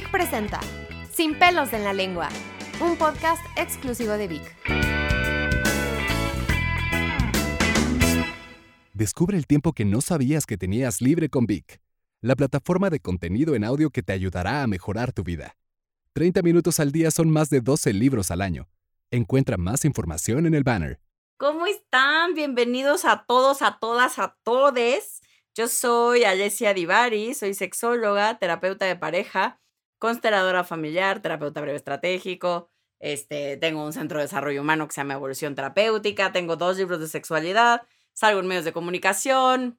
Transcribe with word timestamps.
Vic 0.00 0.10
presenta 0.10 0.60
Sin 1.12 1.38
pelos 1.38 1.74
en 1.74 1.84
la 1.84 1.92
lengua, 1.92 2.30
un 2.80 2.96
podcast 2.96 3.44
exclusivo 3.54 4.12
de 4.12 4.28
Vic. 4.28 4.56
Descubre 8.94 9.36
el 9.36 9.46
tiempo 9.46 9.74
que 9.74 9.84
no 9.84 10.00
sabías 10.00 10.46
que 10.46 10.56
tenías 10.56 11.02
libre 11.02 11.28
con 11.28 11.44
Vic, 11.44 11.82
la 12.22 12.34
plataforma 12.34 12.88
de 12.88 13.00
contenido 13.00 13.54
en 13.54 13.62
audio 13.62 13.90
que 13.90 14.02
te 14.02 14.14
ayudará 14.14 14.62
a 14.62 14.66
mejorar 14.66 15.12
tu 15.12 15.22
vida. 15.22 15.54
30 16.14 16.40
minutos 16.40 16.80
al 16.80 16.92
día 16.92 17.10
son 17.10 17.28
más 17.28 17.50
de 17.50 17.60
12 17.60 17.92
libros 17.92 18.30
al 18.30 18.40
año. 18.40 18.70
Encuentra 19.10 19.58
más 19.58 19.84
información 19.84 20.46
en 20.46 20.54
el 20.54 20.64
banner. 20.64 20.98
¿Cómo 21.36 21.66
están? 21.66 22.32
Bienvenidos 22.32 23.04
a 23.04 23.26
todos, 23.28 23.60
a 23.60 23.78
todas, 23.78 24.18
a 24.18 24.38
todes. 24.44 25.20
Yo 25.54 25.68
soy 25.68 26.24
Alessia 26.24 26.72
Divari, 26.72 27.34
soy 27.34 27.52
sexóloga, 27.52 28.38
terapeuta 28.38 28.86
de 28.86 28.96
pareja, 28.96 29.60
consteladora 30.00 30.64
familiar, 30.64 31.20
terapeuta 31.22 31.60
breve 31.60 31.76
estratégico. 31.76 32.68
Este, 32.98 33.56
tengo 33.56 33.84
un 33.84 33.92
centro 33.92 34.18
de 34.18 34.24
desarrollo 34.24 34.60
humano 34.62 34.88
que 34.88 34.94
se 34.94 35.00
llama 35.02 35.14
Evolución 35.14 35.54
Terapéutica, 35.54 36.32
tengo 36.32 36.56
dos 36.56 36.76
libros 36.78 36.98
de 36.98 37.06
sexualidad, 37.06 37.82
salgo 38.12 38.40
en 38.40 38.48
medios 38.48 38.64
de 38.64 38.72
comunicación, 38.72 39.78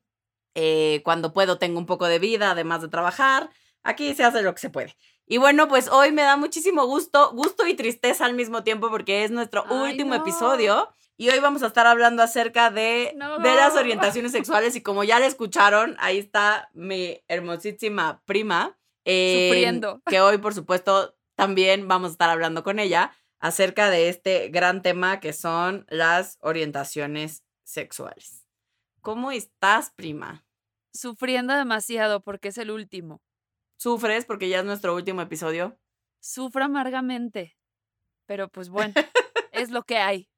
eh, 0.55 1.01
cuando 1.03 1.33
puedo 1.33 1.57
tengo 1.57 1.77
un 1.77 1.85
poco 1.85 2.07
de 2.07 2.19
vida, 2.19 2.51
además 2.51 2.81
de 2.81 2.87
trabajar. 2.87 3.49
Aquí 3.83 4.13
se 4.15 4.23
hace 4.23 4.41
lo 4.41 4.53
que 4.53 4.61
se 4.61 4.69
puede. 4.69 4.95
Y 5.25 5.37
bueno, 5.37 5.67
pues 5.67 5.87
hoy 5.89 6.11
me 6.11 6.21
da 6.23 6.35
muchísimo 6.37 6.85
gusto, 6.85 7.31
gusto 7.33 7.65
y 7.67 7.73
tristeza 7.73 8.25
al 8.25 8.33
mismo 8.33 8.63
tiempo 8.63 8.89
porque 8.89 9.23
es 9.23 9.31
nuestro 9.31 9.65
Ay, 9.69 9.91
último 9.91 10.15
no. 10.15 10.21
episodio. 10.21 10.89
Y 11.17 11.29
hoy 11.29 11.39
vamos 11.39 11.61
a 11.63 11.67
estar 11.67 11.85
hablando 11.87 12.23
acerca 12.23 12.71
de, 12.71 13.13
No. 13.15 13.39
de 13.39 13.55
las 13.55 13.75
orientaciones 13.75 14.31
sexuales. 14.31 14.75
Y 14.75 14.81
como 14.81 15.03
ya 15.03 15.19
la 15.19 15.27
escucharon, 15.27 15.95
ahí 15.99 16.17
está 16.17 16.69
mi 16.73 17.21
hermosísima 17.27 18.21
prima. 18.25 18.77
Eh, 19.05 19.47
Sufriendo. 19.49 20.01
Que 20.05 20.21
hoy, 20.21 20.37
por 20.37 20.53
supuesto, 20.53 21.15
también 21.35 21.87
vamos 21.87 22.09
a 22.09 22.11
estar 22.13 22.29
hablando 22.29 22.63
con 22.63 22.79
ella 22.79 23.11
acerca 23.39 23.89
de 23.89 24.09
este 24.09 24.49
gran 24.49 24.81
tema 24.81 25.19
que 25.19 25.33
son 25.33 25.85
las 25.89 26.37
orientaciones 26.41 27.43
sexuales. 27.63 28.45
¿Cómo 29.01 29.31
estás, 29.31 29.91
prima? 29.95 30.45
Sufriendo 30.93 31.55
demasiado 31.55 32.21
porque 32.21 32.49
es 32.49 32.57
el 32.57 32.69
último. 32.69 33.21
¿Sufres 33.77 34.25
porque 34.25 34.49
ya 34.49 34.59
es 34.59 34.65
nuestro 34.65 34.93
último 34.93 35.21
episodio? 35.21 35.79
Sufro 36.19 36.65
amargamente. 36.65 37.57
Pero 38.27 38.47
pues 38.47 38.69
bueno, 38.69 38.93
es 39.51 39.71
lo 39.71 39.83
que 39.83 39.97
hay. 39.97 40.29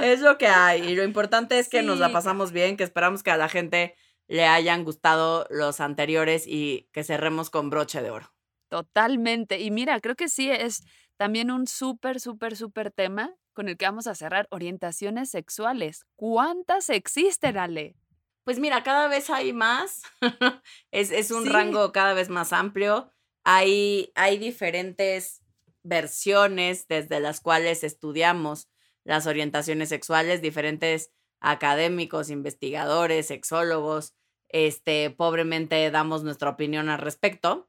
Es 0.00 0.20
lo 0.20 0.38
que 0.38 0.46
hay. 0.46 0.82
Y 0.82 0.94
lo 0.94 1.02
importante 1.02 1.58
es 1.58 1.68
que 1.68 1.82
nos 1.82 1.98
la 1.98 2.12
pasamos 2.12 2.52
bien, 2.52 2.76
que 2.76 2.84
esperamos 2.84 3.22
que 3.22 3.30
a 3.30 3.36
la 3.36 3.48
gente 3.48 3.96
le 4.28 4.46
hayan 4.46 4.84
gustado 4.84 5.46
los 5.50 5.80
anteriores 5.80 6.46
y 6.46 6.88
que 6.92 7.04
cerremos 7.04 7.50
con 7.50 7.70
broche 7.70 8.02
de 8.02 8.10
oro. 8.10 8.34
Totalmente. 8.68 9.60
Y 9.60 9.70
mira, 9.70 10.00
creo 10.00 10.16
que 10.16 10.28
sí 10.28 10.50
es 10.50 10.82
también 11.16 11.50
un 11.50 11.66
súper, 11.66 12.20
súper, 12.20 12.56
súper 12.56 12.90
tema 12.90 13.34
con 13.52 13.68
el 13.68 13.76
que 13.76 13.84
vamos 13.84 14.06
a 14.08 14.14
cerrar 14.16 14.48
orientaciones 14.50 15.30
sexuales. 15.30 16.04
¿Cuántas 16.16 16.90
existen, 16.90 17.56
Ale? 17.56 17.94
Pues 18.44 18.58
mira, 18.58 18.82
cada 18.82 19.06
vez 19.08 19.30
hay 19.30 19.52
más. 19.52 20.02
es, 20.90 21.10
es 21.12 21.30
un 21.30 21.44
Sí. 21.44 21.50
rango 21.50 21.92
cada 21.92 22.14
vez 22.14 22.28
más 22.30 22.52
amplio. 22.52 23.10
Hay, 23.44 24.10
hay 24.16 24.38
diferentes 24.38 25.42
versiones 25.84 26.88
desde 26.88 27.20
las 27.20 27.40
cuales 27.40 27.84
estudiamos 27.84 28.68
las 29.04 29.26
orientaciones 29.26 29.90
sexuales, 29.90 30.40
diferentes 30.42 31.12
académicos, 31.44 32.30
investigadores, 32.30 33.26
sexólogos. 33.26 34.14
Este, 34.48 35.10
pobremente 35.10 35.90
damos 35.90 36.24
nuestra 36.24 36.50
opinión 36.50 36.88
al 36.88 36.98
respecto. 36.98 37.68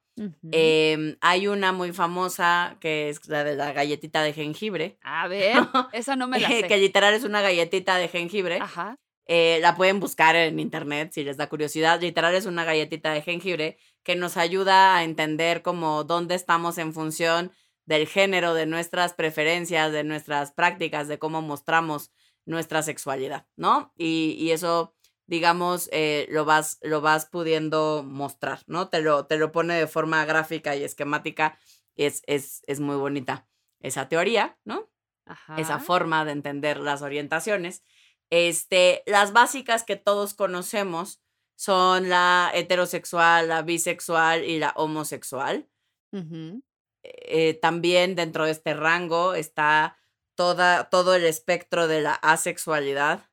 Em, 0.52 1.18
hay 1.20 1.48
una 1.48 1.74
muy 1.74 1.92
famosa 1.92 2.78
que 2.80 3.10
es 3.10 3.28
la 3.28 3.44
de 3.44 3.56
la 3.56 3.74
galletita 3.74 4.24
de 4.24 4.32
jengibre. 4.32 4.98
a 5.04 5.28
ver, 5.28 5.58
esa 5.92 6.16
no 6.16 6.28
me 6.28 6.40
la 6.40 6.48
sé. 6.48 6.64
que 6.64 6.78
literal 6.78 7.14
es 7.14 7.26
una 7.26 7.42
galletita 7.42 7.98
de 7.98 8.08
jengibre. 8.08 8.60
Ajá. 8.62 8.98
Eh, 9.28 9.58
la 9.62 9.76
pueden 9.76 10.00
buscar 10.00 10.36
en 10.36 10.60
internet 10.60 11.12
si 11.12 11.24
les 11.24 11.36
da 11.36 11.50
curiosidad. 11.50 12.00
Literal 12.00 12.34
es 12.36 12.46
una 12.46 12.64
galletita 12.64 13.12
de 13.12 13.24
jengibre 13.24 13.78
que 14.04 14.16
nos 14.16 14.38
ayuda 14.38 14.96
a 14.96 15.04
entender 15.04 15.64
como 15.64 16.04
dónde 16.04 16.36
estamos 16.36 16.78
en 16.78 16.94
función 16.94 17.52
del 17.86 18.08
género, 18.08 18.54
de 18.54 18.68
nuestras 18.68 19.14
preferencias, 19.14 19.92
de 19.92 20.04
nuestras 20.04 20.52
prácticas, 20.52 21.08
de 21.08 21.20
cómo 21.20 21.42
mostramos 21.42 22.12
nuestra 22.46 22.82
sexualidad, 22.84 23.48
¿no? 23.56 23.94
Y, 23.98 24.36
y 24.40 24.52
eso, 24.52 24.96
digamos, 25.26 25.90
eh, 25.92 26.28
lo, 26.30 26.46
vas, 26.46 26.80
lo 26.82 27.02
vas 27.02 27.26
pudiendo 27.26 28.04
mostrar, 28.06 28.62
¿no? 28.68 28.90
Te 28.90 29.02
lo, 29.02 29.26
te 29.26 29.38
lo 29.38 29.52
pone 29.52 29.74
de 29.76 29.88
forma 29.88 30.26
gráfica 30.26 30.76
y 30.76 30.84
esquemática. 30.84 31.58
Es, 31.96 32.24
es, 32.28 32.64
es 32.68 32.80
muy 32.80 32.98
bonita 32.98 33.48
esa 33.80 34.08
teoría, 34.10 34.58
¿no? 34.66 34.90
Ajá. 35.28 35.60
esa 35.60 35.80
forma 35.80 36.24
de 36.24 36.34
entender 36.34 36.80
las 36.80 37.02
orientaciones. 37.02 37.84
Este, 38.30 39.04
las 39.06 39.34
básicas 39.34 39.84
que 39.84 39.96
todos 39.96 40.34
conocemos 40.34 41.22
son 41.56 42.10
la 42.10 42.52
heterosexual, 42.54 43.48
la 43.48 43.62
bisexual 43.62 44.44
y 44.44 44.60
la 44.60 44.74
homosexual. 44.76 45.68
Eh, 47.04 47.56
también 47.56 48.16
dentro 48.16 48.46
de 48.46 48.52
este 48.52 48.74
rango 48.74 49.34
está 49.34 49.98
toda, 50.36 50.90
todo 50.90 51.16
el 51.16 51.26
espectro 51.26 51.88
de 51.88 52.02
la 52.02 52.14
asexualidad. 52.14 53.30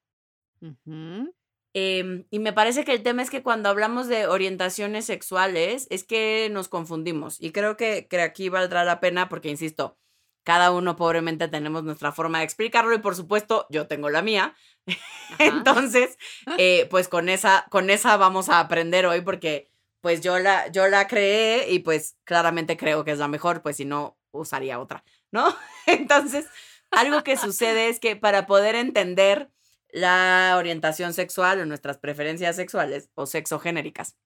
Em, 1.75 2.27
y 2.31 2.39
me 2.39 2.53
parece 2.53 2.85
que 2.85 2.93
el 2.93 3.03
tema 3.03 3.23
es 3.23 3.31
que 3.31 3.43
cuando 3.43 3.69
hablamos 3.69 4.07
de 4.07 4.27
orientaciones 4.27 5.07
sexuales 5.07 5.87
es 5.91 6.05
que 6.05 6.49
nos 6.51 6.69
confundimos. 6.69 7.41
Y 7.41 7.53
creo 7.53 7.77
que, 7.77 8.07
que 8.09 8.21
aquí 8.21 8.49
valdrá 8.49 8.85
la 8.85 9.01
pena 9.01 9.29
porque, 9.29 9.49
insisto, 9.49 9.97
cada 10.45 10.73
uno 10.73 10.97
pobremente 10.97 11.49
tenemos 11.49 11.85
nuestra 11.85 12.13
forma 12.13 12.39
de 12.39 12.45
explicarlo 12.45 12.95
y 12.95 12.99
por 12.99 13.15
supuesto 13.15 13.67
yo 13.71 13.87
tengo 13.87 14.11
la 14.11 14.23
mía. 14.23 14.55
Entonces, 15.39 16.19
eh, 16.59 16.87
pues 16.91 17.09
con 17.09 17.29
esa, 17.29 17.67
con 17.71 17.91
esa 17.91 18.17
vamos 18.17 18.49
a 18.49 18.61
aprender 18.61 19.07
hoy 19.07 19.21
porque 19.21 19.71
pues 20.01 20.21
yo 20.21 20.39
la, 20.39 20.69
yo 20.69 20.89
la 20.89 21.07
creé 21.07 21.71
y 21.71 21.79
pues 21.79 22.17
claramente 22.25 22.77
creo 22.77 23.05
que 23.05 23.13
es 23.13 23.19
la 23.19 23.29
mejor, 23.29 23.63
pues 23.63 23.77
si 23.77 23.85
no 23.85 24.19
usaría 24.33 24.81
otra, 24.81 25.05
¿no? 25.31 25.55
Entonces, 25.87 26.47
algo 26.93 27.23
que 27.23 27.37
sucede 27.37 27.89
es 27.89 28.01
que 28.01 28.17
para 28.17 28.47
poder 28.47 28.75
entender 28.75 29.51
la 29.89 30.55
orientación 30.57 31.13
sexual 31.13 31.61
o 31.61 31.67
nuestras 31.67 31.99
preferencias 31.99 32.57
sexuales 32.57 33.11
o 33.15 33.27
sexogenéricas, 33.27 34.17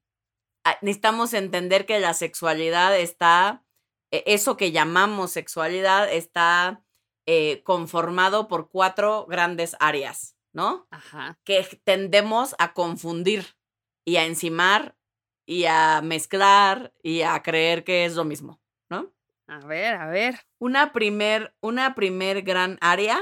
ah, 0.64 0.78
necesitamos 0.82 1.34
entender 1.34 1.86
que 1.86 1.98
la 1.98 2.14
sexualidad 2.14 2.96
está, 2.96 3.64
eh, 4.10 4.22
eso 4.26 4.56
que 4.56 4.72
llamamos 4.72 5.32
sexualidad 5.32 6.12
está 6.12 6.84
eh, 7.26 7.62
conformado 7.64 8.46
por 8.46 8.70
cuatro 8.70 9.26
grandes 9.26 9.76
áreas, 9.80 10.36
¿no? 10.52 10.86
Ajá. 10.90 11.38
que 11.44 11.80
tendemos 11.84 12.54
a 12.58 12.72
confundir 12.72 13.56
y 14.04 14.16
a 14.16 14.24
encimar 14.24 14.96
y 15.44 15.64
a 15.64 16.00
mezclar 16.02 16.92
y 17.02 17.22
a 17.22 17.42
creer 17.42 17.84
que 17.84 18.04
es 18.04 18.14
lo 18.14 18.24
mismo, 18.24 18.60
¿no? 18.88 19.12
A 19.48 19.58
ver, 19.60 19.94
a 19.94 20.06
ver. 20.06 20.40
Una 20.58 20.92
primer, 20.92 21.54
una 21.60 21.94
primer 21.94 22.42
gran 22.42 22.78
área 22.80 23.20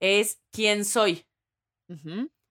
es 0.00 0.42
quién 0.50 0.84
soy. 0.84 1.26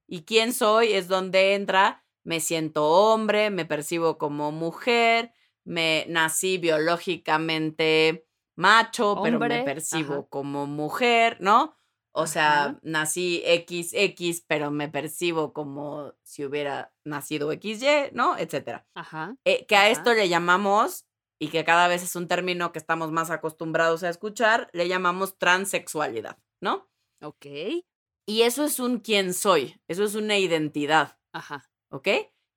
Y 0.07 0.23
quién 0.23 0.53
soy 0.53 0.93
es 0.93 1.07
donde 1.07 1.55
entra, 1.55 2.05
me 2.23 2.39
siento 2.39 2.87
hombre, 2.87 3.49
me 3.49 3.65
percibo 3.65 4.17
como 4.17 4.51
mujer, 4.51 5.33
me 5.63 6.05
nací 6.09 6.57
biológicamente 6.57 8.27
macho, 8.55 9.19
pero 9.23 9.39
me 9.39 9.63
percibo 9.63 10.13
ajá. 10.13 10.27
como 10.29 10.67
mujer, 10.67 11.37
¿no? 11.39 11.75
O 12.13 12.27
sea, 12.27 12.77
nací 12.83 13.41
XX, 13.45 14.43
pero 14.45 14.69
me 14.69 14.89
percibo 14.89 15.53
como 15.53 16.13
si 16.23 16.45
hubiera 16.45 16.93
nacido 17.05 17.51
XY, 17.51 18.11
¿no? 18.11 18.37
Etcétera. 18.37 18.85
Ajá. 18.93 19.35
Eh, 19.45 19.65
que 19.65 19.75
a 19.75 19.81
Ajá. 19.81 19.89
esto 19.89 20.13
le 20.13 20.27
llamamos, 20.27 21.05
y 21.41 21.47
que 21.47 21.65
cada 21.65 21.87
vez 21.87 22.03
es 22.03 22.15
un 22.15 22.27
término 22.27 22.71
que 22.71 22.77
estamos 22.77 23.11
más 23.11 23.31
acostumbrados 23.31 24.03
a 24.03 24.09
escuchar, 24.09 24.69
le 24.73 24.87
llamamos 24.87 25.39
transexualidad, 25.39 26.37
¿no? 26.59 26.87
Ok. 27.19 27.47
Y 28.27 28.43
eso 28.43 28.63
es 28.63 28.79
un 28.79 28.99
quién 28.99 29.33
soy, 29.33 29.81
eso 29.87 30.03
es 30.03 30.13
una 30.13 30.37
identidad. 30.37 31.17
Ajá. 31.33 31.71
¿ok? 31.89 32.07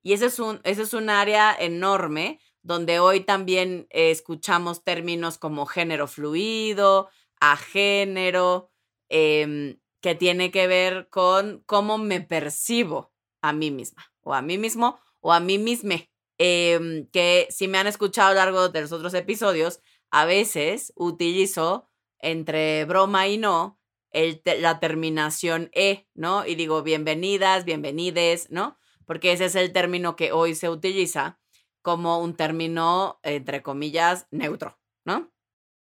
Y 0.02 0.12
ese 0.12 0.26
es 0.26 0.38
un, 0.38 0.60
ese 0.64 0.82
es 0.82 0.94
un 0.94 1.10
área 1.10 1.54
enorme 1.58 2.40
donde 2.62 2.98
hoy 2.98 3.20
también 3.20 3.86
eh, 3.90 4.10
escuchamos 4.10 4.84
términos 4.84 5.38
como 5.38 5.66
género 5.66 6.06
fluido, 6.06 7.08
agénero, 7.40 8.70
em, 9.08 9.78
que 10.00 10.14
tiene 10.14 10.50
que 10.50 10.66
ver 10.66 11.08
con 11.10 11.62
cómo 11.66 11.98
me 11.98 12.20
percibo 12.20 13.12
a 13.42 13.52
mí 13.52 13.70
misma, 13.70 14.12
o 14.22 14.34
a 14.34 14.42
mí 14.42 14.58
mismo, 14.58 14.98
o 15.20 15.32
a 15.32 15.40
mí 15.40 15.58
misme. 15.58 16.10
Em, 16.38 17.06
que 17.12 17.46
si 17.50 17.68
me 17.68 17.78
han 17.78 17.86
escuchado 17.86 18.28
a 18.30 18.32
lo 18.34 18.38
largo 18.40 18.68
de 18.68 18.80
los 18.80 18.92
otros 18.92 19.14
episodios, 19.14 19.80
a 20.10 20.24
veces 20.24 20.92
utilizo 20.96 21.88
entre 22.18 22.84
broma 22.86 23.28
y 23.28 23.38
no 23.38 23.78
el 24.10 24.40
te- 24.42 24.60
la 24.60 24.80
terminación 24.80 25.70
E, 25.74 26.08
¿no? 26.14 26.46
Y 26.46 26.54
digo 26.56 26.82
bienvenidas, 26.82 27.64
bienvenides, 27.64 28.50
¿no? 28.50 28.78
Porque 29.06 29.32
ese 29.32 29.46
es 29.46 29.54
el 29.54 29.72
término 29.72 30.16
que 30.16 30.32
hoy 30.32 30.54
se 30.54 30.68
utiliza 30.70 31.38
como 31.82 32.18
un 32.18 32.34
término, 32.36 33.20
entre 33.22 33.62
comillas, 33.62 34.26
neutro, 34.30 34.78
¿no? 35.04 35.32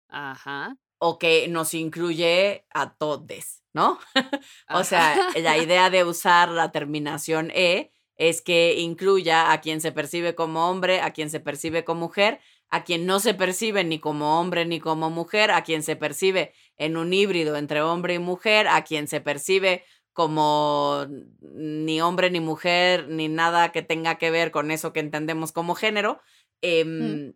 Ajá. 0.08 0.76
O 0.98 1.18
que 1.18 1.48
nos 1.48 1.74
incluye 1.74 2.66
a 2.70 2.94
todes, 2.94 3.62
¿no? 3.72 3.98
o 4.70 4.84
sea, 4.84 5.16
la 5.36 5.58
idea 5.58 5.90
de 5.90 6.04
usar 6.04 6.48
la 6.50 6.72
terminación 6.72 7.50
E 7.52 7.92
es 8.28 8.40
que 8.40 8.78
incluya 8.78 9.50
a 9.52 9.60
quien 9.60 9.80
se 9.80 9.90
percibe 9.90 10.36
como 10.36 10.70
hombre, 10.70 11.00
a 11.00 11.12
quien 11.12 11.28
se 11.28 11.40
percibe 11.40 11.82
como 11.82 12.02
mujer, 12.02 12.38
a 12.68 12.84
quien 12.84 13.04
no 13.04 13.18
se 13.18 13.34
percibe 13.34 13.82
ni 13.82 13.98
como 13.98 14.40
hombre 14.40 14.64
ni 14.64 14.78
como 14.78 15.10
mujer, 15.10 15.50
a 15.50 15.64
quien 15.64 15.82
se 15.82 15.96
percibe 15.96 16.54
en 16.76 16.96
un 16.96 17.12
híbrido 17.12 17.56
entre 17.56 17.82
hombre 17.82 18.14
y 18.14 18.18
mujer, 18.20 18.68
a 18.68 18.84
quien 18.84 19.08
se 19.08 19.20
percibe 19.20 19.84
como 20.12 21.04
ni 21.40 22.00
hombre 22.00 22.30
ni 22.30 22.38
mujer 22.38 23.08
ni 23.08 23.28
nada 23.28 23.72
que 23.72 23.82
tenga 23.82 24.18
que 24.18 24.30
ver 24.30 24.52
con 24.52 24.70
eso 24.70 24.92
que 24.92 25.00
entendemos 25.00 25.50
como 25.50 25.74
género. 25.74 26.20
Em, 26.60 27.34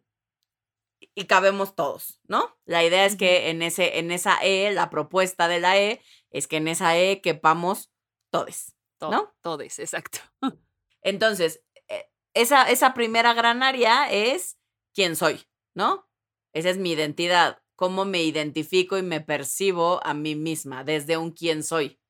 y 1.17 1.25
cabemos 1.25 1.75
todos, 1.75 2.21
¿no? 2.29 2.57
La 2.65 2.85
idea 2.85 3.07
es 3.07 3.17
que 3.17 3.51
en, 3.51 3.63
ese, 3.63 3.99
en 3.99 4.13
esa 4.13 4.39
E, 4.41 4.73
la 4.73 4.89
propuesta 4.89 5.49
de 5.49 5.59
la 5.59 5.79
E, 5.79 6.01
es 6.31 6.47
que 6.47 6.59
en 6.59 6.69
esa 6.69 6.97
E 6.97 7.21
quepamos 7.23 7.91
todos, 8.31 8.75
¿no? 9.01 9.35
Todes, 9.41 9.81
exacto. 9.81 10.21
Entonces, 11.07 11.63
eh, 11.89 12.11
esa, 12.35 12.69
esa 12.69 12.93
primera 12.93 13.33
gran 13.33 13.63
área 13.63 14.11
es 14.11 14.59
quién 14.93 15.15
soy, 15.15 15.47
¿no? 15.73 16.11
Esa 16.53 16.71
es 16.71 16.79
mi 16.79 16.91
identidad, 16.91 17.63
cómo 17.77 18.05
me 18.05 18.25
identifico 18.25 18.99
y 18.99 19.03
me 19.03 19.21
percibo 19.21 20.05
a 20.05 20.15
mí 20.15 20.35
misma 20.35 20.83
desde 20.83 21.17
un 21.17 21.31
quién 21.31 21.63
soy, 21.63 22.01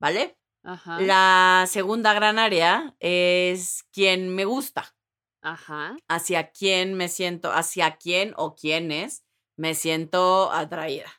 ¿vale? 0.00 0.38
Ajá. 0.64 0.98
La 1.00 1.66
segunda 1.68 2.14
gran 2.14 2.38
área 2.38 2.96
es 3.00 3.84
quién 3.92 4.34
me 4.34 4.46
gusta, 4.46 4.96
Ajá. 5.42 5.96
hacia 6.08 6.50
quién 6.50 6.94
me 6.94 7.08
siento, 7.08 7.52
hacia 7.52 7.96
quién 7.96 8.32
o 8.38 8.54
quiénes 8.54 9.26
me 9.58 9.74
siento 9.74 10.50
atraída. 10.52 11.12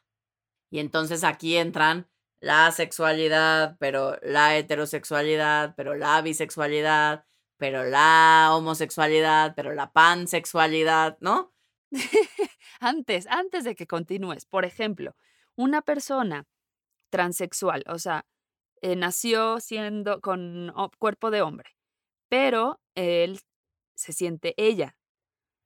Y 0.72 0.80
entonces 0.80 1.24
aquí 1.24 1.58
entran 1.58 2.10
la 2.40 2.72
sexualidad, 2.72 3.76
pero 3.80 4.18
la 4.22 4.58
heterosexualidad, 4.58 5.74
pero 5.76 5.96
la 5.96 6.22
bisexualidad, 6.22 7.26
pero 7.58 7.84
la 7.84 8.50
homosexualidad, 8.54 9.54
pero 9.56 9.74
la 9.74 9.92
pansexualidad, 9.92 11.18
¿no? 11.20 11.54
antes, 12.80 13.28
antes 13.28 13.64
de 13.66 13.76
que 13.76 13.88
continúes, 13.88 14.46
por 14.46 14.64
ejemplo, 14.64 15.16
una 15.56 15.82
persona 15.82 16.48
transexual, 17.10 17.84
o 17.88 18.00
sea, 18.00 18.26
eh, 18.82 18.96
nació 18.96 19.60
siendo 19.60 20.22
con 20.22 20.74
cuerpo 20.98 21.32
de 21.32 21.42
hombre, 21.42 21.76
pero 22.30 22.80
él 22.96 23.42
se 23.96 24.14
siente 24.14 24.54
ella, 24.56 24.96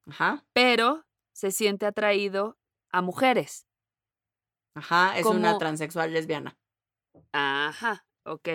Ajá. 0.07 0.43
pero 0.53 1.05
se 1.33 1.51
siente 1.51 1.85
atraído 1.85 2.57
a 2.91 3.01
mujeres. 3.03 3.67
Ajá, 4.75 5.19
es 5.19 5.27
una 5.27 5.59
transexual 5.59 6.11
lesbiana. 6.11 6.57
Ajá, 7.31 8.05
ok. 8.25 8.49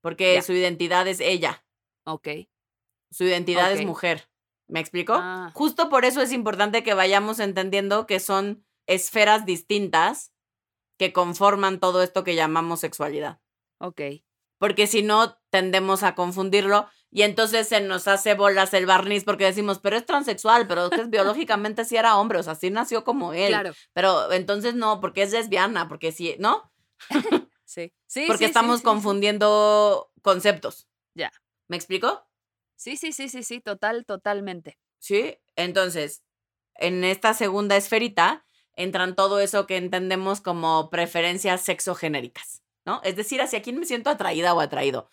Porque 0.00 0.40
su 0.42 0.52
identidad 0.52 1.06
es 1.08 1.20
ella. 1.20 1.64
Ok. 2.04 2.28
Su 3.10 3.24
identidad 3.24 3.72
es 3.72 3.84
mujer. 3.84 4.28
¿Me 4.68 4.80
explico? 4.80 5.14
Ah. 5.14 5.50
Justo 5.54 5.88
por 5.88 6.04
eso 6.04 6.20
es 6.20 6.32
importante 6.32 6.82
que 6.82 6.94
vayamos 6.94 7.38
entendiendo 7.38 8.06
que 8.06 8.20
son 8.20 8.64
esferas 8.86 9.46
distintas 9.46 10.32
que 10.98 11.12
conforman 11.12 11.80
todo 11.80 12.02
esto 12.02 12.24
que 12.24 12.34
llamamos 12.34 12.80
sexualidad. 12.80 13.40
Ok. 13.78 14.00
Porque 14.58 14.86
si 14.86 15.02
no, 15.02 15.38
tendemos 15.50 16.02
a 16.02 16.14
confundirlo 16.14 16.88
y 17.10 17.22
entonces 17.22 17.68
se 17.68 17.80
nos 17.80 18.08
hace 18.08 18.34
bolas 18.34 18.74
el 18.74 18.86
barniz 18.86 19.24
porque 19.24 19.44
decimos, 19.44 19.78
pero 19.78 19.96
es 19.96 20.06
transexual, 20.06 20.66
pero 20.66 20.90
es 20.90 21.10
biológicamente 21.10 21.84
sí 21.84 21.96
era 21.96 22.16
hombre, 22.16 22.38
o 22.38 22.42
sea, 22.42 22.54
sí 22.54 22.70
nació 22.70 23.04
como 23.04 23.32
él. 23.32 23.48
Claro. 23.48 23.72
Pero 23.92 24.32
entonces 24.32 24.74
no, 24.74 25.00
porque 25.00 25.22
es 25.22 25.32
lesbiana, 25.32 25.88
porque 25.88 26.12
sí, 26.12 26.36
¿no? 26.38 26.72
sí. 27.66 27.92
Sí. 28.06 28.24
Porque 28.26 28.46
estamos 28.46 28.80
confundiendo 28.80 30.10
conceptos. 30.22 30.88
Ya. 31.14 31.30
¿Me 31.68 31.76
explico? 31.76 32.26
Sí, 32.76 32.96
sí, 32.96 33.12
sí, 33.12 33.28
sí, 33.28 33.42
sí, 33.42 33.60
total, 33.60 34.06
totalmente. 34.06 34.78
Sí, 34.98 35.38
entonces, 35.56 36.22
en 36.74 37.04
esta 37.04 37.34
segunda 37.34 37.76
esferita 37.76 38.46
entran 38.74 39.16
todo 39.16 39.40
eso 39.40 39.66
que 39.66 39.76
entendemos 39.76 40.40
como 40.40 40.90
preferencias 40.90 41.62
sexogenéricas, 41.62 42.62
¿no? 42.84 43.00
Es 43.02 43.16
decir, 43.16 43.40
hacia 43.40 43.62
quién 43.62 43.78
me 43.78 43.86
siento 43.86 44.10
atraída 44.10 44.54
o 44.54 44.60
atraído. 44.60 45.08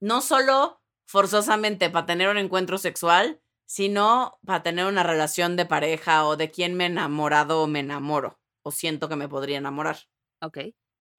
No 0.00 0.20
solo 0.20 0.80
forzosamente 1.06 1.90
para 1.90 2.06
tener 2.06 2.28
un 2.28 2.38
encuentro 2.38 2.78
sexual, 2.78 3.40
sino 3.66 4.38
para 4.46 4.62
tener 4.62 4.86
una 4.86 5.02
relación 5.02 5.56
de 5.56 5.66
pareja 5.66 6.24
o 6.26 6.36
de 6.36 6.50
quién 6.50 6.74
me 6.74 6.84
he 6.84 6.86
enamorado 6.86 7.62
o 7.62 7.66
me 7.66 7.80
enamoro 7.80 8.38
o 8.62 8.70
siento 8.70 9.08
que 9.08 9.16
me 9.16 9.28
podría 9.28 9.58
enamorar. 9.58 9.98
Ok. 10.40 10.58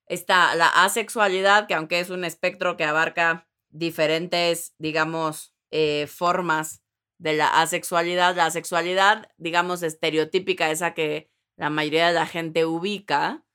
Está 0.09 0.55
la 0.55 0.67
asexualidad, 0.67 1.67
que 1.67 1.75
aunque 1.75 1.99
es 1.99 2.09
un 2.09 2.25
espectro 2.25 2.75
que 2.75 2.83
abarca 2.83 3.47
diferentes, 3.69 4.73
digamos, 4.77 5.53
eh, 5.71 6.07
formas 6.07 6.81
de 7.19 7.33
la 7.33 7.61
asexualidad. 7.61 8.35
La 8.35 8.45
asexualidad, 8.45 9.29
digamos, 9.37 9.83
estereotípica, 9.83 10.71
esa 10.71 10.93
que 10.93 11.29
la 11.57 11.69
mayoría 11.69 12.07
de 12.07 12.13
la 12.13 12.25
gente 12.25 12.65
ubica, 12.65 13.45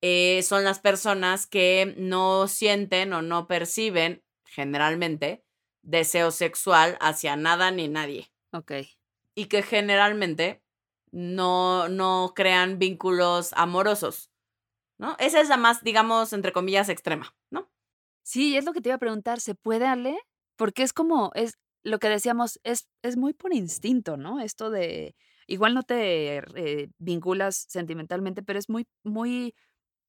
eh, 0.00 0.42
son 0.42 0.64
las 0.64 0.78
personas 0.78 1.46
que 1.46 1.94
no 1.96 2.46
sienten 2.46 3.12
o 3.12 3.22
no 3.22 3.48
perciben, 3.48 4.22
generalmente, 4.44 5.44
deseo 5.82 6.30
sexual 6.30 6.96
hacia 7.00 7.36
nada 7.36 7.70
ni 7.70 7.88
nadie. 7.88 8.30
Ok. 8.52 8.72
Y 9.34 9.46
que 9.46 9.62
generalmente 9.62 10.62
no, 11.10 11.88
no 11.88 12.32
crean 12.36 12.78
vínculos 12.78 13.52
amorosos, 13.54 14.30
¿no? 14.98 15.16
Esa 15.18 15.40
es 15.40 15.48
la 15.48 15.56
más, 15.56 15.82
digamos, 15.82 16.32
entre 16.32 16.52
comillas, 16.52 16.88
extrema, 16.88 17.34
¿no? 17.50 17.70
Sí, 18.22 18.56
es 18.56 18.64
lo 18.64 18.72
que 18.72 18.80
te 18.80 18.90
iba 18.90 18.96
a 18.96 19.00
preguntar, 19.00 19.40
¿se 19.40 19.54
puede, 19.54 19.86
Ale? 19.86 20.18
Porque 20.56 20.82
es 20.82 20.92
como, 20.92 21.30
es 21.34 21.58
lo 21.82 21.98
que 21.98 22.08
decíamos, 22.08 22.60
es, 22.64 22.88
es 23.02 23.16
muy 23.16 23.32
por 23.32 23.54
instinto, 23.54 24.16
¿no? 24.16 24.40
Esto 24.40 24.70
de, 24.70 25.16
igual 25.46 25.74
no 25.74 25.82
te 25.82 26.38
eh, 26.38 26.90
vinculas 26.98 27.66
sentimentalmente, 27.68 28.42
pero 28.42 28.58
es 28.58 28.68
muy, 28.68 28.86
muy 29.02 29.54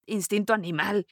instinto 0.06 0.54
animal. 0.54 1.08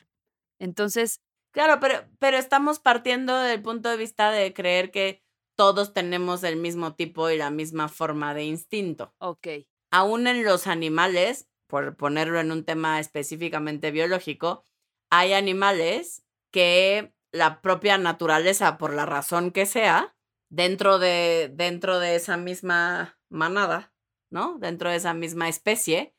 Entonces... 0.60 1.22
Claro, 1.52 1.80
pero, 1.80 2.08
pero 2.20 2.38
estamos 2.38 2.80
partiendo 2.80 3.36
del 3.38 3.62
punto 3.62 3.90
de 3.90 3.98
vista 3.98 4.30
de 4.32 4.54
creer 4.54 4.92
que 4.92 5.24
todos 5.56 5.94
tenemos 5.94 6.44
el 6.44 6.58
mismo 6.58 6.94
tipo 6.94 7.30
y 7.30 7.38
la 7.38 7.50
misma 7.50 7.90
forma 7.90 8.34
de 8.34 8.44
instinto. 8.44 9.16
Ok. 9.18 9.48
Aún 9.90 10.28
en 10.28 10.44
los 10.44 10.68
animales, 10.68 11.48
por 11.68 11.96
ponerlo 11.96 12.40
en 12.40 12.52
un 12.52 12.64
tema 12.64 13.00
específicamente 13.00 13.92
biológico, 13.92 14.64
hay 15.10 15.34
animales 15.34 16.24
que 16.52 17.14
la 17.32 17.62
propia 17.62 17.98
naturaleza, 17.98 18.78
por 18.78 18.94
la 18.94 19.06
razón 19.06 19.52
que 19.52 19.66
sea, 19.66 20.16
dentro 20.50 20.98
de, 21.00 21.52
dentro 21.54 22.00
de 22.00 22.16
esa 22.16 22.38
misma 22.38 23.20
manada, 23.30 23.94
¿no? 24.30 24.58
Dentro 24.60 24.90
de 24.90 24.96
esa 24.96 25.14
misma 25.14 25.50
especie, 25.50 26.16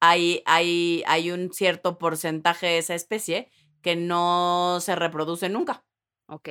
hay, 0.00 0.42
hay, 0.46 1.02
hay 1.06 1.30
un 1.30 1.52
cierto 1.52 1.98
porcentaje 1.98 2.66
de 2.66 2.78
esa 2.78 2.94
especie 2.94 3.50
que 3.82 3.96
no 3.96 4.78
se 4.80 4.96
reproduce 4.96 5.48
nunca. 5.48 5.84
Ok. 6.26 6.48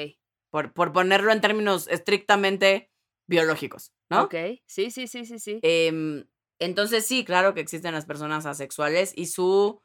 Por, 0.50 0.74
por 0.74 0.94
ponerlo 0.94 1.32
en 1.32 1.42
términos 1.42 1.88
estrictamente 1.89 2.89
biológicos, 3.27 3.94
¿no? 4.10 4.24
Ok, 4.24 4.36
sí, 4.66 4.89
sí, 4.89 5.08
sí, 5.08 5.25
sí, 5.25 5.39
sí. 5.39 5.60
Em, 5.62 6.25
entonces 6.60 7.06
sí, 7.06 7.24
claro 7.26 7.54
que 7.54 7.62
existen 7.62 7.94
las 7.94 8.06
personas 8.06 8.46
asexuales 8.46 9.14
y 9.16 9.28
su 9.28 9.82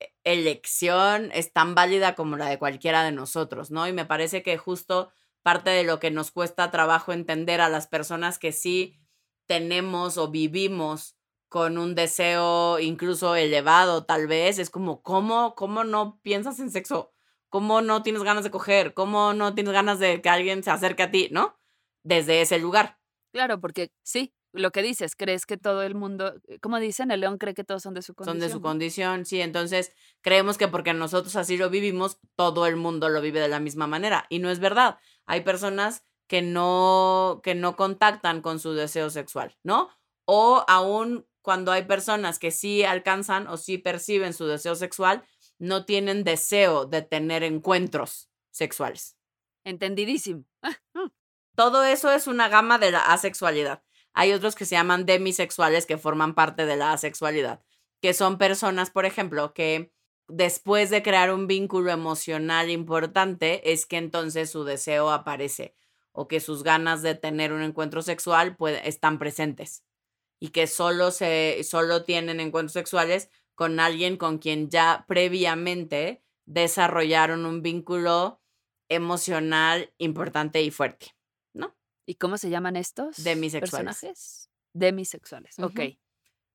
e, 0.00 0.12
elección 0.24 1.30
es 1.32 1.52
tan 1.52 1.74
válida 1.74 2.14
como 2.14 2.36
la 2.36 2.48
de 2.48 2.58
cualquiera 2.58 3.04
de 3.04 3.12
nosotros, 3.12 3.70
¿no? 3.70 3.88
Y 3.88 3.92
me 3.92 4.06
parece 4.06 4.42
que 4.42 4.58
justo 4.58 5.12
parte 5.42 5.70
de 5.70 5.84
lo 5.84 5.98
que 6.00 6.10
nos 6.10 6.30
cuesta 6.30 6.70
trabajo 6.70 7.12
entender 7.12 7.60
a 7.60 7.68
las 7.68 7.86
personas 7.88 8.38
que 8.38 8.52
sí 8.52 8.98
tenemos 9.46 10.18
o 10.18 10.28
vivimos 10.30 11.16
con 11.48 11.78
un 11.78 11.94
deseo 11.94 12.78
incluso 12.78 13.34
elevado, 13.34 14.04
tal 14.04 14.26
vez, 14.26 14.58
es 14.58 14.70
como, 14.70 15.02
¿cómo, 15.02 15.54
cómo 15.54 15.84
no 15.84 16.20
piensas 16.22 16.60
en 16.60 16.70
sexo? 16.70 17.12
¿Cómo 17.48 17.80
no 17.80 18.02
tienes 18.02 18.22
ganas 18.22 18.44
de 18.44 18.50
coger? 18.50 18.92
¿Cómo 18.94 19.32
no 19.32 19.54
tienes 19.54 19.72
ganas 19.72 19.98
de 19.98 20.20
que 20.20 20.28
alguien 20.28 20.62
se 20.62 20.70
acerque 20.70 21.04
a 21.04 21.10
ti? 21.10 21.28
¿No? 21.32 21.58
Desde 22.04 22.42
ese 22.42 22.58
lugar. 22.58 22.98
Claro, 23.32 23.60
porque 23.60 23.90
sí, 24.02 24.34
lo 24.58 24.70
que 24.70 24.82
dices, 24.82 25.14
crees 25.16 25.46
que 25.46 25.56
todo 25.56 25.82
el 25.82 25.94
mundo, 25.94 26.34
como 26.60 26.78
dicen, 26.78 27.10
el 27.10 27.20
león 27.20 27.38
cree 27.38 27.54
que 27.54 27.64
todos 27.64 27.82
son 27.82 27.94
de 27.94 28.02
su 28.02 28.14
condición. 28.14 28.40
Son 28.40 28.48
de 28.48 28.52
su 28.52 28.60
condición, 28.60 29.24
sí. 29.24 29.40
Entonces 29.40 29.92
creemos 30.20 30.58
que 30.58 30.68
porque 30.68 30.92
nosotros 30.92 31.36
así 31.36 31.56
lo 31.56 31.70
vivimos, 31.70 32.18
todo 32.36 32.66
el 32.66 32.76
mundo 32.76 33.08
lo 33.08 33.20
vive 33.20 33.40
de 33.40 33.48
la 33.48 33.60
misma 33.60 33.86
manera. 33.86 34.26
Y 34.28 34.38
no 34.38 34.50
es 34.50 34.58
verdad. 34.58 34.98
Hay 35.26 35.42
personas 35.42 36.04
que 36.26 36.42
no, 36.42 37.40
que 37.42 37.54
no 37.54 37.76
contactan 37.76 38.42
con 38.42 38.60
su 38.60 38.74
deseo 38.74 39.10
sexual, 39.10 39.56
¿no? 39.62 39.88
O 40.24 40.64
aún 40.68 41.26
cuando 41.42 41.72
hay 41.72 41.84
personas 41.84 42.38
que 42.38 42.50
sí 42.50 42.84
alcanzan 42.84 43.46
o 43.48 43.56
sí 43.56 43.78
perciben 43.78 44.34
su 44.34 44.46
deseo 44.46 44.74
sexual, 44.74 45.24
no 45.58 45.86
tienen 45.86 46.24
deseo 46.24 46.84
de 46.84 47.02
tener 47.02 47.42
encuentros 47.42 48.28
sexuales. 48.50 49.16
Entendidísimo. 49.64 50.44
Todo 51.56 51.84
eso 51.84 52.12
es 52.12 52.26
una 52.26 52.48
gama 52.48 52.78
de 52.78 52.90
la 52.90 53.00
asexualidad. 53.12 53.82
Hay 54.18 54.32
otros 54.32 54.56
que 54.56 54.64
se 54.64 54.74
llaman 54.74 55.06
demisexuales 55.06 55.86
que 55.86 55.96
forman 55.96 56.34
parte 56.34 56.66
de 56.66 56.74
la 56.74 56.92
asexualidad, 56.92 57.62
que 58.02 58.14
son 58.14 58.36
personas, 58.36 58.90
por 58.90 59.06
ejemplo, 59.06 59.54
que 59.54 59.92
después 60.26 60.90
de 60.90 61.04
crear 61.04 61.32
un 61.32 61.46
vínculo 61.46 61.92
emocional 61.92 62.68
importante, 62.68 63.72
es 63.72 63.86
que 63.86 63.96
entonces 63.96 64.50
su 64.50 64.64
deseo 64.64 65.12
aparece 65.12 65.76
o 66.10 66.26
que 66.26 66.40
sus 66.40 66.64
ganas 66.64 67.00
de 67.02 67.14
tener 67.14 67.52
un 67.52 67.62
encuentro 67.62 68.02
sexual 68.02 68.56
están 68.82 69.20
presentes 69.20 69.84
y 70.40 70.48
que 70.48 70.66
solo, 70.66 71.12
se, 71.12 71.62
solo 71.62 72.02
tienen 72.02 72.40
encuentros 72.40 72.72
sexuales 72.72 73.30
con 73.54 73.78
alguien 73.78 74.16
con 74.16 74.38
quien 74.38 74.68
ya 74.68 75.04
previamente 75.06 76.24
desarrollaron 76.44 77.46
un 77.46 77.62
vínculo 77.62 78.40
emocional 78.88 79.94
importante 79.96 80.60
y 80.60 80.72
fuerte. 80.72 81.17
¿Y 82.08 82.14
cómo 82.14 82.38
se 82.38 82.48
llaman 82.48 82.76
estos 82.76 83.22
Demisexuales. 83.22 83.70
personajes? 83.70 84.50
Demisexuales, 84.72 85.58
ok. 85.58 85.80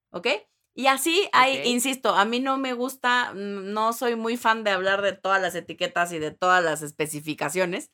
¿Ok? 0.09 0.27
Y 0.73 0.87
así 0.87 1.29
hay, 1.31 1.67
insisto, 1.67 2.15
a 2.15 2.25
mí 2.25 2.39
no 2.39 2.57
me 2.57 2.73
gusta, 2.73 3.33
no 3.35 3.93
soy 3.93 4.15
muy 4.15 4.35
fan 4.35 4.63
de 4.63 4.71
hablar 4.71 5.03
de 5.03 5.13
todas 5.13 5.39
las 5.39 5.53
etiquetas 5.53 6.11
y 6.11 6.17
de 6.17 6.31
todas 6.31 6.63
las 6.63 6.81
especificaciones, 6.81 7.91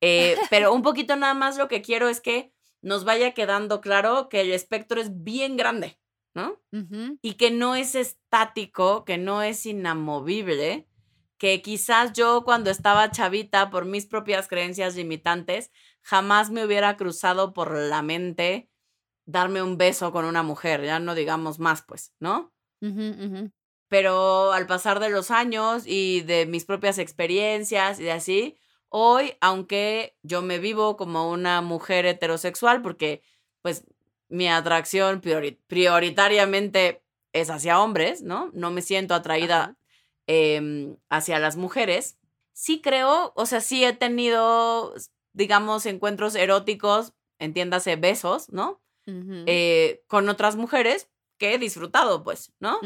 eh, 0.00 0.36
pero 0.50 0.72
un 0.72 0.82
poquito 0.82 1.14
nada 1.14 1.34
más 1.34 1.56
lo 1.56 1.68
que 1.68 1.80
quiero 1.80 2.08
es 2.08 2.20
que 2.20 2.52
nos 2.82 3.04
vaya 3.04 3.34
quedando 3.34 3.80
claro 3.80 4.28
que 4.28 4.40
el 4.40 4.50
espectro 4.50 5.00
es 5.00 5.22
bien 5.22 5.56
grande, 5.56 6.00
¿no? 6.34 6.60
Y 7.22 7.34
que 7.34 7.52
no 7.52 7.76
es 7.76 7.94
estático, 7.94 9.04
que 9.04 9.16
no 9.16 9.44
es 9.44 9.64
inamovible, 9.64 10.88
que 11.38 11.60
quizás 11.62 12.12
yo 12.12 12.42
cuando 12.44 12.70
estaba 12.70 13.10
chavita, 13.10 13.70
por 13.70 13.84
mis 13.84 14.06
propias 14.06 14.48
creencias 14.48 14.96
limitantes, 14.96 15.70
jamás 16.02 16.50
me 16.50 16.64
hubiera 16.64 16.96
cruzado 16.96 17.52
por 17.52 17.76
la 17.76 18.02
mente 18.02 18.70
darme 19.26 19.62
un 19.62 19.76
beso 19.76 20.12
con 20.12 20.24
una 20.24 20.42
mujer, 20.42 20.84
ya 20.84 20.98
no 21.00 21.14
digamos 21.14 21.58
más, 21.58 21.82
pues, 21.82 22.12
¿no? 22.20 22.52
Pero 23.88 24.52
al 24.52 24.66
pasar 24.66 24.98
de 25.00 25.10
los 25.10 25.30
años 25.30 25.84
y 25.86 26.22
de 26.22 26.46
mis 26.46 26.64
propias 26.64 26.98
experiencias 26.98 28.00
y 28.00 28.08
así, 28.08 28.56
hoy, 28.88 29.34
aunque 29.40 30.16
yo 30.22 30.42
me 30.42 30.58
vivo 30.58 30.96
como 30.96 31.30
una 31.30 31.60
mujer 31.60 32.06
heterosexual, 32.06 32.82
porque 32.82 33.22
pues 33.62 33.84
mi 34.28 34.48
atracción 34.48 35.20
prioritariamente 35.20 37.02
es 37.32 37.50
hacia 37.50 37.80
hombres, 37.80 38.22
¿no? 38.22 38.50
No 38.54 38.70
me 38.70 38.82
siento 38.82 39.14
atraída 39.14 39.76
Em, 40.28 40.96
hacia 41.08 41.38
las 41.38 41.56
mujeres, 41.56 42.18
sí 42.52 42.80
creo, 42.80 43.32
o 43.36 43.46
sea, 43.46 43.60
sí 43.60 43.84
he 43.84 43.92
tenido, 43.92 44.92
digamos, 45.32 45.86
encuentros 45.86 46.34
eróticos, 46.34 47.12
entiéndase, 47.38 47.94
besos, 47.96 48.50
¿no? 48.50 48.82
Eh, 49.06 50.02
con 50.08 50.28
otras 50.28 50.56
mujeres 50.56 51.08
que 51.38 51.54
he 51.54 51.58
disfrutado, 51.58 52.24
pues, 52.24 52.52
¿no? 52.58 52.80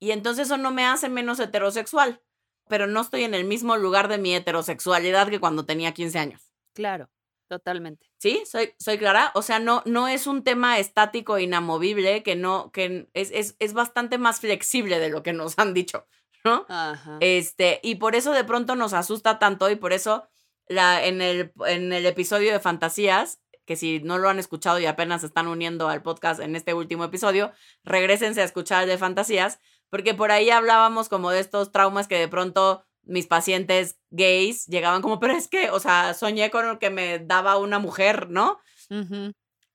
Y 0.00 0.12
entonces 0.12 0.46
eso 0.46 0.56
no 0.56 0.70
me 0.70 0.86
hace 0.86 1.10
menos 1.10 1.40
heterosexual, 1.40 2.22
pero 2.68 2.86
no 2.86 3.02
estoy 3.02 3.24
en 3.24 3.34
el 3.34 3.44
mismo 3.44 3.76
lugar 3.76 4.08
de 4.08 4.16
mi 4.16 4.34
heterosexualidad 4.34 5.28
que 5.28 5.40
cuando 5.40 5.66
tenía 5.66 5.92
15 5.92 6.18
años. 6.18 6.52
Claro, 6.72 7.10
totalmente. 7.48 8.06
¿Sí? 8.18 8.42
¿Soy, 8.46 8.72
soy 8.78 8.96
clara? 8.96 9.30
O 9.34 9.42
sea, 9.42 9.58
no, 9.58 9.82
no 9.84 10.08
es 10.08 10.26
un 10.26 10.42
tema 10.42 10.78
estático, 10.78 11.38
inamovible, 11.38 12.22
que 12.22 12.34
no, 12.34 12.72
que 12.72 13.10
es, 13.12 13.30
es, 13.30 13.56
es 13.58 13.74
bastante 13.74 14.16
más 14.16 14.40
flexible 14.40 14.98
de 14.98 15.10
lo 15.10 15.22
que 15.22 15.34
nos 15.34 15.58
han 15.58 15.74
dicho. 15.74 16.06
¿No? 16.44 16.66
Este, 17.20 17.80
y 17.82 17.96
por 17.96 18.14
eso 18.14 18.32
de 18.32 18.44
pronto 18.44 18.76
nos 18.76 18.92
asusta 18.92 19.38
tanto 19.38 19.70
y 19.70 19.76
por 19.76 19.92
eso 19.92 20.28
la, 20.68 21.04
en, 21.04 21.22
el, 21.22 21.52
en 21.66 21.92
el 21.92 22.06
episodio 22.06 22.52
de 22.52 22.60
Fantasías, 22.60 23.40
que 23.64 23.76
si 23.76 24.00
no 24.00 24.18
lo 24.18 24.28
han 24.28 24.38
escuchado 24.38 24.78
y 24.78 24.86
apenas 24.86 25.20
se 25.20 25.28
están 25.28 25.46
uniendo 25.46 25.88
al 25.88 26.02
podcast 26.02 26.40
en 26.40 26.56
este 26.56 26.74
último 26.74 27.04
episodio, 27.04 27.52
regresense 27.84 28.40
a 28.40 28.44
escuchar 28.44 28.84
el 28.84 28.88
de 28.88 28.98
Fantasías, 28.98 29.60
porque 29.90 30.14
por 30.14 30.32
ahí 30.32 30.50
hablábamos 30.50 31.08
como 31.08 31.30
de 31.30 31.40
estos 31.40 31.70
traumas 31.70 32.08
que 32.08 32.18
de 32.18 32.28
pronto 32.28 32.84
mis 33.04 33.26
pacientes 33.26 33.98
gays 34.10 34.66
llegaban 34.66 35.02
como, 35.02 35.18
pero 35.20 35.34
es 35.34 35.48
que, 35.48 35.70
o 35.70 35.80
sea, 35.80 36.14
soñé 36.14 36.50
con 36.50 36.66
lo 36.66 36.78
que 36.78 36.90
me 36.90 37.18
daba 37.18 37.58
una 37.58 37.78
mujer, 37.78 38.30
¿no? 38.30 38.58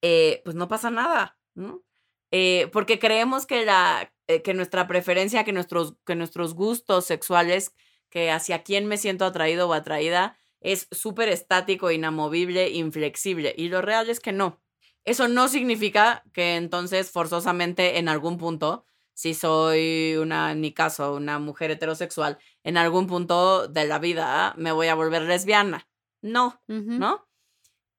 Eh, 0.02 0.42
pues 0.44 0.56
no 0.56 0.68
pasa 0.68 0.90
nada, 0.90 1.38
¿no? 1.56 1.84
Eh, 2.32 2.70
porque 2.72 3.00
creemos 3.00 3.46
que, 3.46 3.66
la, 3.66 4.12
eh, 4.28 4.42
que 4.42 4.54
nuestra 4.54 4.88
preferencia, 4.88 5.44
que 5.44 5.54
nuestros, 5.54 5.96
que 6.06 6.16
nuestros 6.16 6.54
gustos 6.54 7.06
sexuales, 7.06 7.74
que 8.10 8.32
hacia 8.32 8.64
quién 8.64 8.86
me 8.86 8.98
siento 8.98 9.26
atraído 9.26 9.70
o 9.70 9.74
atraída, 9.74 10.38
es 10.60 10.88
súper 10.92 11.30
estático, 11.30 11.92
inamovible, 11.92 12.70
inflexible. 12.70 13.54
Y 13.58 13.70
lo 13.70 13.82
real 13.82 14.10
es 14.10 14.20
que 14.20 14.32
no. 14.32 14.62
Eso 15.06 15.28
no 15.30 15.48
significa 15.48 16.24
que 16.34 16.58
entonces 16.58 17.12
forzosamente 17.12 17.98
en 17.98 18.10
algún 18.10 18.38
punto, 18.38 18.86
si 19.14 19.34
soy 19.34 20.18
una, 20.18 20.52
en 20.52 20.60
mi 20.60 20.74
caso, 20.74 21.16
una 21.16 21.40
mujer 21.40 21.72
heterosexual, 21.72 22.38
en 22.64 22.76
algún 22.76 23.08
punto 23.08 23.68
de 23.68 23.88
la 23.88 24.00
vida 24.00 24.54
me 24.58 24.74
voy 24.74 24.88
a 24.88 24.96
volver 24.96 25.22
lesbiana. 25.22 25.88
No, 26.22 26.62
¿no? 26.68 27.30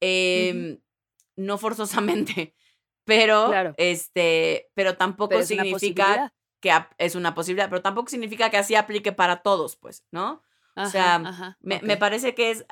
Em, 0.01 0.81
no 1.37 1.57
forzosamente 1.57 2.55
pero 3.09 3.75
este, 3.79 4.69
pero 4.75 4.99
tampoco 4.99 5.43
significa 5.43 6.31
que 6.61 6.71
es 6.99 7.15
una 7.15 7.35
posibilidad, 7.35 7.71
pero 7.71 7.81
tampoco 7.81 8.11
significa 8.11 8.51
que 8.51 8.59
así 8.59 8.75
aplique 8.75 9.13
para 9.13 9.37
todos, 9.37 9.77
pues, 9.77 10.05
¿no? 10.11 10.43
o 10.77 10.87
sea, 10.87 11.57
me, 11.61 11.97
parece 11.97 12.35
que 12.35 12.51
es, 12.51 12.67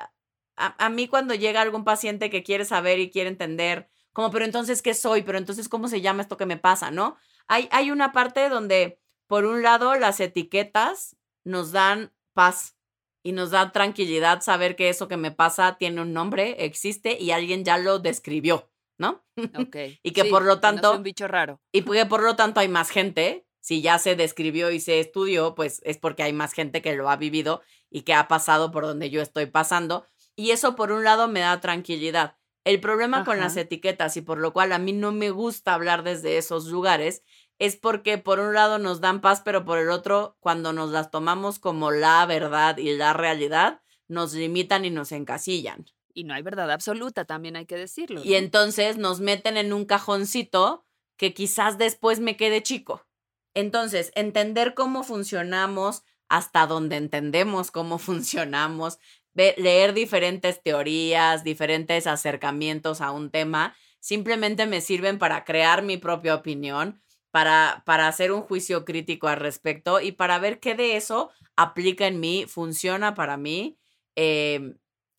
a, 0.55 0.89
mí 0.89 1.07
cuando 1.07 1.33
llega 1.33 1.61
algún 1.61 1.83
paciente 1.83 2.29
que 2.29 2.43
quiere 2.43 2.65
saber 2.65 2.99
y 2.99 3.09
quiere 3.09 3.29
entender, 3.29 3.89
como, 4.13 4.29
pero 4.29 4.45
entonces, 4.45 4.83
¿qué 4.83 4.93
soy? 4.93 5.23
Pero 5.23 5.39
entonces, 5.39 5.67
¿cómo 5.67 5.87
se 5.87 6.01
llama 6.01 6.21
esto 6.21 6.37
que 6.37 6.45
me 6.45 6.57
pasa? 6.57 6.91
¿No? 6.91 7.17
Hay, 7.47 7.67
hay 7.71 7.89
una 7.89 8.11
parte 8.11 8.47
donde, 8.49 8.99
por 9.25 9.45
un 9.45 9.63
lado, 9.63 9.95
las 9.95 10.19
etiquetas 10.19 11.17
nos 11.43 11.71
dan 11.71 12.13
paz 12.33 12.77
y 13.23 13.31
nos 13.31 13.51
da 13.51 13.71
tranquilidad 13.71 14.41
saber 14.41 14.75
que 14.75 14.89
eso 14.89 15.07
que 15.07 15.17
me 15.17 15.31
pasa 15.31 15.77
tiene 15.77 16.01
un 16.01 16.13
nombre, 16.13 16.63
existe 16.65 17.17
y 17.19 17.31
alguien 17.31 17.65
ya 17.65 17.79
lo 17.79 17.99
describió. 17.99 18.69
¿No? 18.97 19.23
Ok. 19.67 19.75
y 20.03 20.11
que 20.11 20.25
por 20.25 20.43
lo 20.43 20.59
tanto... 20.59 20.91
es 20.91 20.97
un 20.97 21.03
bicho 21.03 21.27
raro. 21.27 21.61
Y 21.71 21.83
que 21.83 22.05
por 22.05 22.23
lo 22.23 22.35
tanto 22.35 22.59
hay 22.59 22.67
más 22.67 22.89
gente. 22.89 23.45
Si 23.59 23.81
ya 23.81 23.99
se 23.99 24.15
describió 24.15 24.71
y 24.71 24.79
se 24.79 24.99
estudió, 24.99 25.53
pues 25.53 25.81
es 25.83 25.97
porque 25.97 26.23
hay 26.23 26.31
más 26.31 26.53
gente 26.53 26.81
que 26.81 26.95
lo 26.95 27.09
ha 27.09 27.17
vivido 27.17 27.61
y 27.89 28.03
que 28.03 28.13
ha 28.13 28.27
pasado 28.29 28.71
por 28.71 28.85
donde 28.85 29.09
yo 29.09 29.21
estoy 29.21 29.45
pasando. 29.47 30.05
Y 30.35 30.51
eso 30.51 30.75
por 30.75 30.91
un 30.91 31.03
lado 31.03 31.27
me 31.27 31.41
da 31.41 31.59
tranquilidad. 31.59 32.37
El 32.63 32.79
problema 32.79 33.25
con 33.25 33.39
las 33.39 33.55
etiquetas 33.57 34.17
y 34.17 34.21
por 34.21 34.39
lo 34.39 34.53
cual 34.53 34.71
a 34.73 34.77
mí 34.77 34.93
no 34.93 35.11
me 35.11 35.31
gusta 35.31 35.73
hablar 35.73 36.03
desde 36.03 36.37
esos 36.37 36.65
lugares 36.65 37.23
es 37.59 37.75
porque 37.75 38.17
por 38.17 38.39
un 38.39 38.53
lado 38.53 38.77
nos 38.77 39.01
dan 39.01 39.21
paz, 39.21 39.41
pero 39.43 39.65
por 39.65 39.79
el 39.79 39.89
otro, 39.89 40.37
cuando 40.39 40.73
nos 40.73 40.91
las 40.91 41.09
tomamos 41.09 41.59
como 41.59 41.91
la 41.91 42.25
verdad 42.25 42.77
y 42.77 42.95
la 42.95 43.13
realidad, 43.13 43.81
nos 44.07 44.33
limitan 44.33 44.85
y 44.85 44.89
nos 44.89 45.11
encasillan 45.11 45.85
y 46.17 46.23
no 46.23 46.33
hay 46.33 46.41
verdad 46.41 46.71
absoluta, 46.71 47.25
también 47.25 47.55
hay 47.55 47.67
que 47.67 47.75
decirlo. 47.75 48.23
Y 48.23 48.33
entonces 48.33 48.97
nos 48.97 49.19
meten 49.19 49.55
en 49.55 49.71
un 49.71 49.85
cajoncito 49.85 50.83
que 51.15 51.35
quizás 51.35 51.77
después 51.77 52.19
me 52.19 52.35
quede 52.35 52.63
chico. 52.63 53.05
Entonces, 53.53 54.11
entender 54.15 54.73
cómo 54.73 55.03
funcionamos, 55.03 56.01
hasta 56.27 56.65
donde 56.65 56.95
entendemos 56.95 57.69
cómo 57.69 57.99
funcionamos, 57.99 58.97
leer 59.35 59.93
diferentes 59.93 60.63
teorías, 60.63 61.43
diferentes 61.43 62.07
acercamientos 62.07 62.99
a 62.99 63.11
un 63.11 63.29
tema, 63.29 63.75
simplemente 63.99 64.65
me 64.65 64.81
sirven 64.81 65.19
para 65.19 65.45
crear 65.45 65.83
mi 65.83 65.97
propia 65.97 66.33
opinión, 66.33 66.99
para, 67.29 67.83
para 67.85 68.07
hacer 68.07 68.31
un 68.31 68.41
juicio 68.41 68.85
crítico 68.85 69.27
al 69.27 69.37
respecto 69.37 70.01
y 70.01 70.13
para 70.13 70.39
ver 70.39 70.59
qué 70.59 70.73
de 70.73 70.95
eso 70.95 71.29
aplica 71.55 72.07
en 72.07 72.19
mí, 72.19 72.45
funciona 72.47 73.13
para 73.13 73.37
mí. 73.37 73.77
Eh, 74.15 74.73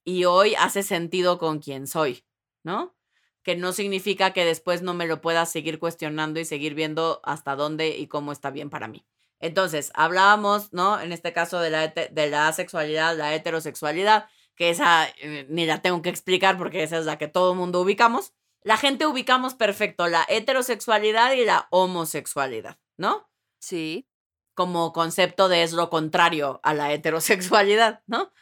y 0.08 0.24
hoy 0.24 0.54
hace 0.54 0.82
sentido 0.82 1.36
con 1.36 1.58
quien 1.58 1.86
soy, 1.86 2.24
¿no? 2.64 2.96
Que 3.42 3.56
no 3.56 3.72
significa 3.72 4.32
que 4.32 4.46
después 4.46 4.80
no 4.80 4.94
me 4.94 5.06
lo 5.06 5.20
pueda 5.20 5.44
seguir 5.44 5.78
cuestionando 5.78 6.40
y 6.40 6.46
seguir 6.46 6.72
viendo 6.72 7.20
hasta 7.24 7.56
dónde 7.56 7.90
y 7.90 8.06
cómo 8.06 8.32
está 8.32 8.50
bien 8.50 8.70
para 8.70 8.88
mí. 8.88 9.04
Entonces, 9.38 9.92
hablábamos, 9.94 10.72
¿no? 10.72 10.98
En 10.98 11.12
este 11.12 11.34
caso 11.34 11.60
de 11.60 11.68
la, 11.68 11.88
de 11.88 12.30
la 12.30 12.48
asexualidad, 12.48 13.18
la 13.18 13.34
heterosexualidad, 13.34 14.30
que 14.56 14.70
esa 14.70 15.06
eh, 15.20 15.46
ni 15.50 15.66
la 15.66 15.82
tengo 15.82 16.00
que 16.00 16.08
explicar 16.08 16.56
porque 16.56 16.82
esa 16.82 16.96
es 16.96 17.04
la 17.04 17.18
que 17.18 17.28
todo 17.28 17.54
mundo 17.54 17.82
ubicamos. 17.82 18.32
La 18.62 18.78
gente 18.78 19.06
ubicamos 19.06 19.52
perfecto 19.52 20.08
la 20.08 20.24
heterosexualidad 20.30 21.32
y 21.32 21.44
la 21.44 21.68
homosexualidad, 21.70 22.78
¿no? 22.96 23.28
Sí. 23.58 24.08
Como 24.54 24.94
concepto 24.94 25.50
de 25.50 25.64
es 25.64 25.74
lo 25.74 25.90
contrario 25.90 26.60
a 26.62 26.72
la 26.72 26.94
heterosexualidad, 26.94 28.02
¿no? 28.06 28.32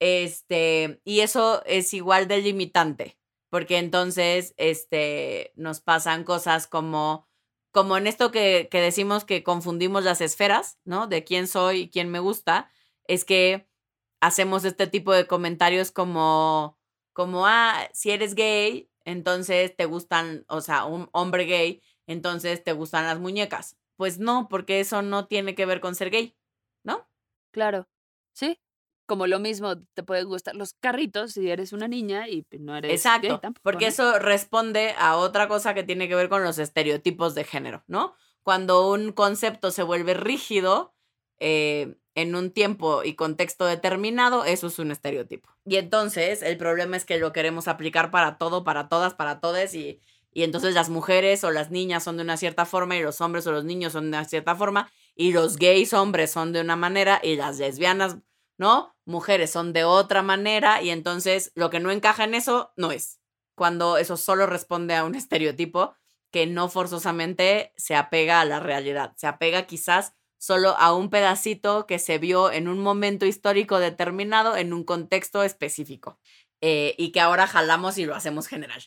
Este, 0.00 1.00
y 1.04 1.20
eso 1.20 1.64
es 1.66 1.94
igual 1.94 2.28
de 2.28 2.38
limitante, 2.38 3.18
porque 3.50 3.78
entonces 3.78 4.54
este, 4.56 5.52
nos 5.56 5.80
pasan 5.80 6.24
cosas 6.24 6.66
como, 6.66 7.28
como 7.72 7.96
en 7.96 8.06
esto 8.06 8.30
que, 8.30 8.68
que 8.70 8.80
decimos 8.80 9.24
que 9.24 9.42
confundimos 9.44 10.04
las 10.04 10.20
esferas, 10.20 10.78
¿no? 10.84 11.06
De 11.06 11.24
quién 11.24 11.46
soy 11.46 11.80
y 11.82 11.90
quién 11.90 12.10
me 12.10 12.18
gusta, 12.20 12.70
es 13.06 13.24
que 13.24 13.68
hacemos 14.20 14.64
este 14.64 14.86
tipo 14.86 15.12
de 15.12 15.26
comentarios 15.26 15.90
como, 15.90 16.78
como, 17.12 17.46
ah, 17.46 17.88
si 17.92 18.10
eres 18.10 18.34
gay, 18.34 18.90
entonces 19.04 19.76
te 19.76 19.84
gustan, 19.86 20.44
o 20.48 20.60
sea, 20.60 20.84
un 20.86 21.08
hombre 21.12 21.44
gay, 21.44 21.82
entonces 22.06 22.62
te 22.64 22.72
gustan 22.72 23.04
las 23.06 23.18
muñecas. 23.20 23.76
Pues 23.96 24.18
no, 24.18 24.48
porque 24.48 24.80
eso 24.80 25.02
no 25.02 25.26
tiene 25.26 25.54
que 25.54 25.66
ver 25.66 25.80
con 25.80 25.94
ser 25.94 26.10
gay, 26.10 26.36
¿no? 26.84 27.06
Claro. 27.52 27.86
Sí. 28.32 28.58
Como 29.06 29.26
lo 29.26 29.38
mismo, 29.38 29.76
te 29.94 30.02
pueden 30.02 30.26
gustar 30.26 30.56
los 30.56 30.74
carritos 30.74 31.32
si 31.32 31.50
eres 31.50 31.72
una 31.72 31.88
niña 31.88 32.28
y 32.28 32.42
pues, 32.42 32.62
no 32.62 32.76
eres 32.76 32.92
Exacto, 32.92 33.28
gay 33.28 33.38
tampoco, 33.40 33.62
porque 33.62 33.86
¿no? 33.86 33.90
eso 33.90 34.18
responde 34.18 34.94
a 34.98 35.16
otra 35.16 35.48
cosa 35.48 35.74
que 35.74 35.82
tiene 35.82 36.08
que 36.08 36.14
ver 36.14 36.28
con 36.28 36.42
los 36.42 36.58
estereotipos 36.58 37.34
de 37.34 37.44
género, 37.44 37.84
¿no? 37.86 38.14
Cuando 38.42 38.90
un 38.90 39.12
concepto 39.12 39.70
se 39.70 39.82
vuelve 39.82 40.14
rígido 40.14 40.94
eh, 41.38 41.96
en 42.14 42.34
un 42.34 42.50
tiempo 42.50 43.02
y 43.04 43.14
contexto 43.14 43.66
determinado, 43.66 44.44
eso 44.44 44.68
es 44.68 44.78
un 44.78 44.90
estereotipo. 44.90 45.50
Y 45.64 45.76
entonces 45.76 46.42
el 46.42 46.56
problema 46.56 46.96
es 46.96 47.04
que 47.04 47.18
lo 47.18 47.32
queremos 47.32 47.68
aplicar 47.68 48.10
para 48.10 48.38
todo, 48.38 48.64
para 48.64 48.88
todas, 48.88 49.14
para 49.14 49.40
todes 49.40 49.74
y, 49.74 50.00
y 50.32 50.42
entonces 50.42 50.74
las 50.74 50.90
mujeres 50.90 51.44
o 51.44 51.50
las 51.50 51.70
niñas 51.70 52.04
son 52.04 52.16
de 52.16 52.22
una 52.22 52.36
cierta 52.36 52.66
forma 52.66 52.96
y 52.96 53.02
los 53.02 53.20
hombres 53.20 53.46
o 53.46 53.52
los 53.52 53.64
niños 53.64 53.92
son 53.92 54.04
de 54.04 54.08
una 54.18 54.24
cierta 54.24 54.54
forma 54.54 54.90
y 55.14 55.32
los 55.32 55.56
gays 55.56 55.92
hombres 55.92 56.30
son 56.30 56.52
de 56.52 56.60
una 56.60 56.76
manera 56.76 57.20
y 57.22 57.36
las 57.36 57.58
lesbianas, 57.58 58.18
¿no? 58.58 58.96
Mujeres 59.04 59.50
son 59.50 59.72
de 59.72 59.84
otra 59.84 60.22
manera 60.22 60.82
y 60.82 60.90
entonces 60.90 61.52
lo 61.54 61.70
que 61.70 61.80
no 61.80 61.90
encaja 61.90 62.24
en 62.24 62.34
eso 62.34 62.72
no 62.76 62.92
es. 62.92 63.20
Cuando 63.54 63.98
eso 63.98 64.16
solo 64.16 64.46
responde 64.46 64.94
a 64.94 65.04
un 65.04 65.14
estereotipo 65.14 65.94
que 66.30 66.46
no 66.46 66.68
forzosamente 66.68 67.72
se 67.76 67.94
apega 67.94 68.40
a 68.40 68.44
la 68.44 68.60
realidad, 68.60 69.12
se 69.16 69.26
apega 69.26 69.66
quizás 69.66 70.14
solo 70.44 70.76
a 70.78 70.94
un 70.94 71.08
pedacito 71.08 71.86
que 71.86 71.98
se 71.98 72.18
vio 72.18 72.50
en 72.50 72.68
un 72.68 72.80
momento 72.80 73.24
histórico 73.24 73.78
determinado, 73.78 74.56
en 74.56 74.72
un 74.72 74.84
contexto 74.84 75.42
específico, 75.42 76.18
eh, 76.60 76.94
y 76.98 77.12
que 77.12 77.20
ahora 77.20 77.46
jalamos 77.46 77.96
y 77.98 78.04
lo 78.04 78.14
hacemos 78.14 78.46
general, 78.46 78.82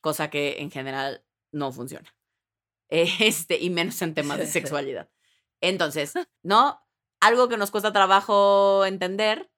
cosa 0.00 0.28
que 0.28 0.58
en 0.58 0.70
general 0.70 1.24
no 1.52 1.72
funciona, 1.72 2.14
Eh, 2.90 3.08
este, 3.20 3.58
y 3.58 3.70
menos 3.70 4.02
en 4.02 4.14
temas 4.14 4.38
de 4.38 4.46
sexualidad. 4.58 5.08
Entonces, 5.60 6.14
¿no? 6.42 6.80
Algo 7.20 7.48
que 7.48 7.56
nos 7.56 7.70
cuesta 7.70 7.92
trabajo 7.92 8.84
entender, 8.84 9.50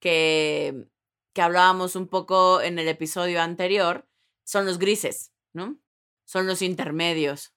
que, 0.00 0.86
que 1.32 1.42
hablábamos 1.42 1.96
un 1.96 2.08
poco 2.08 2.60
en 2.60 2.78
el 2.78 2.88
episodio 2.88 3.40
anterior, 3.42 4.08
son 4.44 4.66
los 4.66 4.78
grises, 4.78 5.32
¿no? 5.52 5.78
Son 6.24 6.46
los 6.46 6.62
intermedios. 6.62 7.54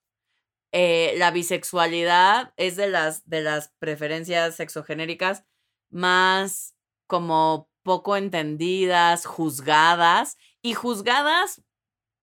Eh, 0.72 1.14
la 1.18 1.32
bisexualidad 1.32 2.54
es 2.58 2.76
de 2.76 2.90
las, 2.90 3.28
de 3.30 3.42
las 3.42 3.70
preferencias 3.80 4.56
sexogenéricas 4.56 5.46
más 5.90 6.76
como 7.08 7.70
poco 7.84 8.18
entendidas, 8.18 9.26
juzgadas 9.26 10.38
y 10.62 10.74
juzgadas 10.74 11.62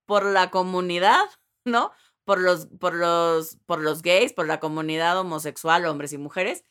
por 0.04 0.26
la 0.26 0.50
comunidad, 0.50 1.24
¿no? 1.64 1.92
Por 2.24 2.40
los, 2.40 2.66
por 2.66 2.94
los, 2.94 3.56
por 3.64 3.80
los 3.80 4.02
gays, 4.02 4.32
por 4.32 4.46
la 4.46 4.60
comunidad 4.60 5.18
homosexual, 5.18 5.86
hombres 5.86 6.12
y 6.12 6.18
mujeres, 6.18 6.64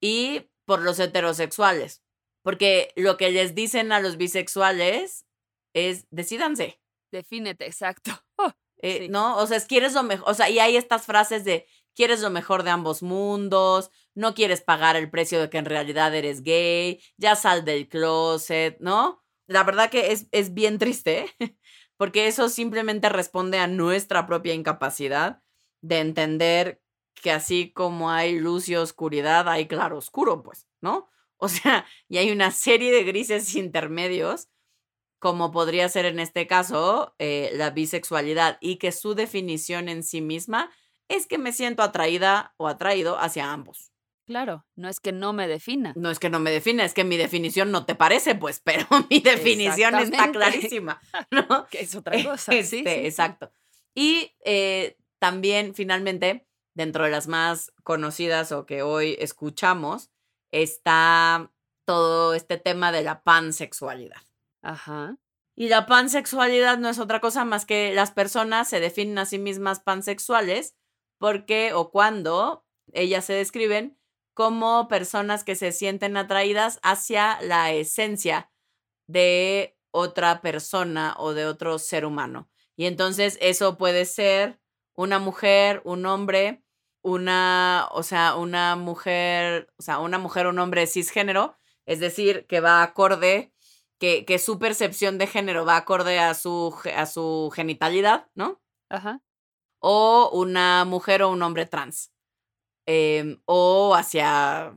y 0.00 0.50
por 0.64 0.82
los 0.82 0.98
heterosexuales. 0.98 2.02
Porque 2.42 2.92
lo 2.96 3.16
que 3.16 3.30
les 3.30 3.54
dicen 3.54 3.92
a 3.92 4.00
los 4.00 4.16
bisexuales 4.16 5.26
es, 5.74 6.06
decídanse. 6.10 6.80
Defínete, 7.10 7.66
exacto. 7.66 8.12
Oh, 8.36 8.52
Eh, 8.80 8.98
Sí. 9.00 9.08
¿No? 9.08 9.36
O 9.38 9.46
sea, 9.46 9.56
es 9.56 9.64
quieres 9.66 9.94
lo 9.94 10.04
mejor. 10.04 10.30
O 10.30 10.34
sea, 10.34 10.48
y 10.48 10.60
hay 10.60 10.76
estas 10.76 11.04
frases 11.04 11.44
de 11.44 11.66
quieres 11.98 12.20
lo 12.20 12.30
mejor 12.30 12.62
de 12.62 12.70
ambos 12.70 13.02
mundos, 13.02 13.90
no 14.14 14.32
quieres 14.32 14.60
pagar 14.60 14.94
el 14.94 15.10
precio 15.10 15.40
de 15.40 15.50
que 15.50 15.58
en 15.58 15.64
realidad 15.64 16.14
eres 16.14 16.44
gay, 16.44 17.00
ya 17.16 17.34
sal 17.34 17.64
del 17.64 17.88
closet, 17.88 18.78
¿no? 18.78 19.24
La 19.48 19.64
verdad 19.64 19.90
que 19.90 20.12
es, 20.12 20.28
es 20.30 20.54
bien 20.54 20.78
triste, 20.78 21.26
porque 21.96 22.28
eso 22.28 22.48
simplemente 22.50 23.08
responde 23.08 23.58
a 23.58 23.66
nuestra 23.66 24.28
propia 24.28 24.54
incapacidad 24.54 25.42
de 25.80 25.98
entender 25.98 26.80
que 27.20 27.30
así 27.30 27.72
como 27.72 28.10
hay 28.10 28.38
luz 28.38 28.68
y 28.68 28.76
oscuridad, 28.76 29.48
hay 29.48 29.66
claro 29.66 29.98
oscuro, 29.98 30.42
pues, 30.42 30.68
¿no? 30.80 31.08
O 31.40 31.48
sea, 31.48 31.86
y 32.08 32.18
hay 32.18 32.32
una 32.32 32.50
serie 32.50 32.90
de 32.90 33.04
grises 33.04 33.54
intermedios 33.54 34.48
como 35.20 35.52
podría 35.52 35.88
ser 35.88 36.04
en 36.06 36.18
este 36.18 36.48
caso 36.48 37.14
eh, 37.18 37.50
la 37.54 37.70
bisexualidad 37.70 38.58
y 38.60 38.76
que 38.76 38.90
su 38.90 39.14
definición 39.14 39.88
en 39.88 40.02
sí 40.02 40.20
misma 40.20 40.70
es 41.08 41.26
que 41.26 41.38
me 41.38 41.52
siento 41.52 41.84
atraída 41.84 42.54
o 42.56 42.66
atraído 42.66 43.18
hacia 43.20 43.52
ambos. 43.52 43.92
claro, 44.26 44.66
no 44.74 44.88
es 44.88 44.98
que 44.98 45.12
no 45.12 45.32
me 45.32 45.46
defina. 45.46 45.92
No 45.96 46.10
es 46.10 46.18
que 46.18 46.28
no 46.28 46.40
me 46.40 46.50
defina, 46.50 46.84
es 46.84 46.92
que 46.92 47.04
mi 47.04 47.16
definición 47.16 47.70
no 47.70 47.86
te 47.86 47.94
parece, 47.94 48.34
pues, 48.34 48.60
pero 48.62 48.84
mi 49.10 49.20
definición 49.20 49.94
está 49.94 50.32
clarísima, 50.32 51.00
¿no? 51.30 51.68
Que 51.70 51.82
es 51.82 51.94
otra 51.94 52.20
cosa. 52.22 52.50
sí, 52.50 52.58
Este, 52.58 52.78
sí, 52.78 52.82
sí. 52.82 52.90
Exacto. 53.06 53.52
Y 53.94 54.32
eh, 54.44 54.96
también, 55.20 55.72
finalmente, 55.72 56.47
dentro 56.78 57.04
de 57.04 57.10
las 57.10 57.26
más 57.26 57.72
conocidas 57.82 58.52
o 58.52 58.64
que 58.64 58.82
hoy 58.82 59.16
escuchamos, 59.18 60.12
está 60.52 61.52
todo 61.84 62.34
este 62.34 62.56
tema 62.56 62.92
de 62.92 63.02
la 63.02 63.24
pansexualidad. 63.24 64.22
Ajá. 64.62 65.18
Y 65.56 65.70
la 65.70 65.86
pansexualidad 65.86 66.78
no 66.78 66.88
es 66.88 67.00
otra 67.00 67.20
cosa 67.20 67.44
más 67.44 67.66
que 67.66 67.92
las 67.92 68.12
personas 68.12 68.68
se 68.68 68.78
definen 68.78 69.18
a 69.18 69.26
sí 69.26 69.40
mismas 69.40 69.80
pansexuales 69.80 70.76
porque 71.18 71.72
o 71.72 71.90
cuando 71.90 72.64
ellas 72.92 73.24
se 73.24 73.32
describen 73.32 73.98
como 74.32 74.86
personas 74.86 75.42
que 75.42 75.56
se 75.56 75.72
sienten 75.72 76.16
atraídas 76.16 76.78
hacia 76.84 77.40
la 77.42 77.72
esencia 77.72 78.52
de 79.08 79.76
otra 79.90 80.42
persona 80.42 81.16
o 81.18 81.34
de 81.34 81.46
otro 81.46 81.80
ser 81.80 82.04
humano. 82.04 82.48
Y 82.76 82.86
entonces 82.86 83.36
eso 83.40 83.76
puede 83.78 84.04
ser 84.04 84.60
una 84.94 85.18
mujer, 85.18 85.82
un 85.84 86.06
hombre, 86.06 86.62
una, 87.08 87.88
o 87.92 88.02
sea, 88.02 88.36
una 88.36 88.76
mujer, 88.76 89.72
o 89.78 89.82
sea, 89.82 89.98
una 89.98 90.18
mujer, 90.18 90.46
un 90.46 90.58
hombre 90.58 90.86
cisgénero, 90.86 91.56
es 91.86 92.00
decir, 92.00 92.46
que 92.46 92.60
va 92.60 92.82
acorde 92.82 93.52
que, 93.98 94.24
que 94.24 94.38
su 94.38 94.58
percepción 94.58 95.18
de 95.18 95.26
género 95.26 95.64
va 95.64 95.76
acorde 95.76 96.18
a 96.18 96.34
su, 96.34 96.74
a 96.94 97.06
su 97.06 97.50
genitalidad, 97.54 98.28
¿no? 98.34 98.60
Ajá. 98.88 99.22
O 99.80 100.30
una 100.32 100.84
mujer 100.84 101.22
o 101.22 101.30
un 101.30 101.42
hombre 101.42 101.66
trans. 101.66 102.12
Em, 102.86 103.40
o 103.44 103.94
hacia 103.94 104.76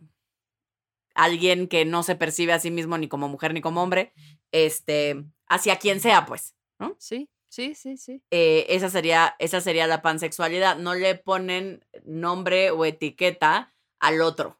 alguien 1.15 1.67
que 1.67 1.85
no 1.85 2.03
se 2.03 2.15
percibe 2.15 2.53
a 2.53 2.59
sí 2.59 2.71
mismo 2.71 2.97
ni 2.97 3.07
como 3.07 3.29
mujer 3.29 3.53
ni 3.53 3.61
como 3.61 3.81
hombre, 3.83 4.13
este, 4.51 5.23
hacia 5.47 5.77
quien 5.77 5.99
sea, 5.99 6.25
pues. 6.25 6.55
Sí, 6.97 7.29
sí, 7.51 7.75
sí, 7.75 7.97
sí. 7.97 8.23
Eh, 8.31 8.65
esa, 8.69 8.89
sería, 8.89 9.35
esa 9.39 9.61
sería 9.61 9.85
la 9.87 10.01
pansexualidad. 10.01 10.77
No 10.77 10.95
le 10.95 11.15
ponen 11.15 11.85
nombre 12.05 12.71
o 12.71 12.85
etiqueta 12.85 13.75
al 13.99 14.21
otro. 14.21 14.59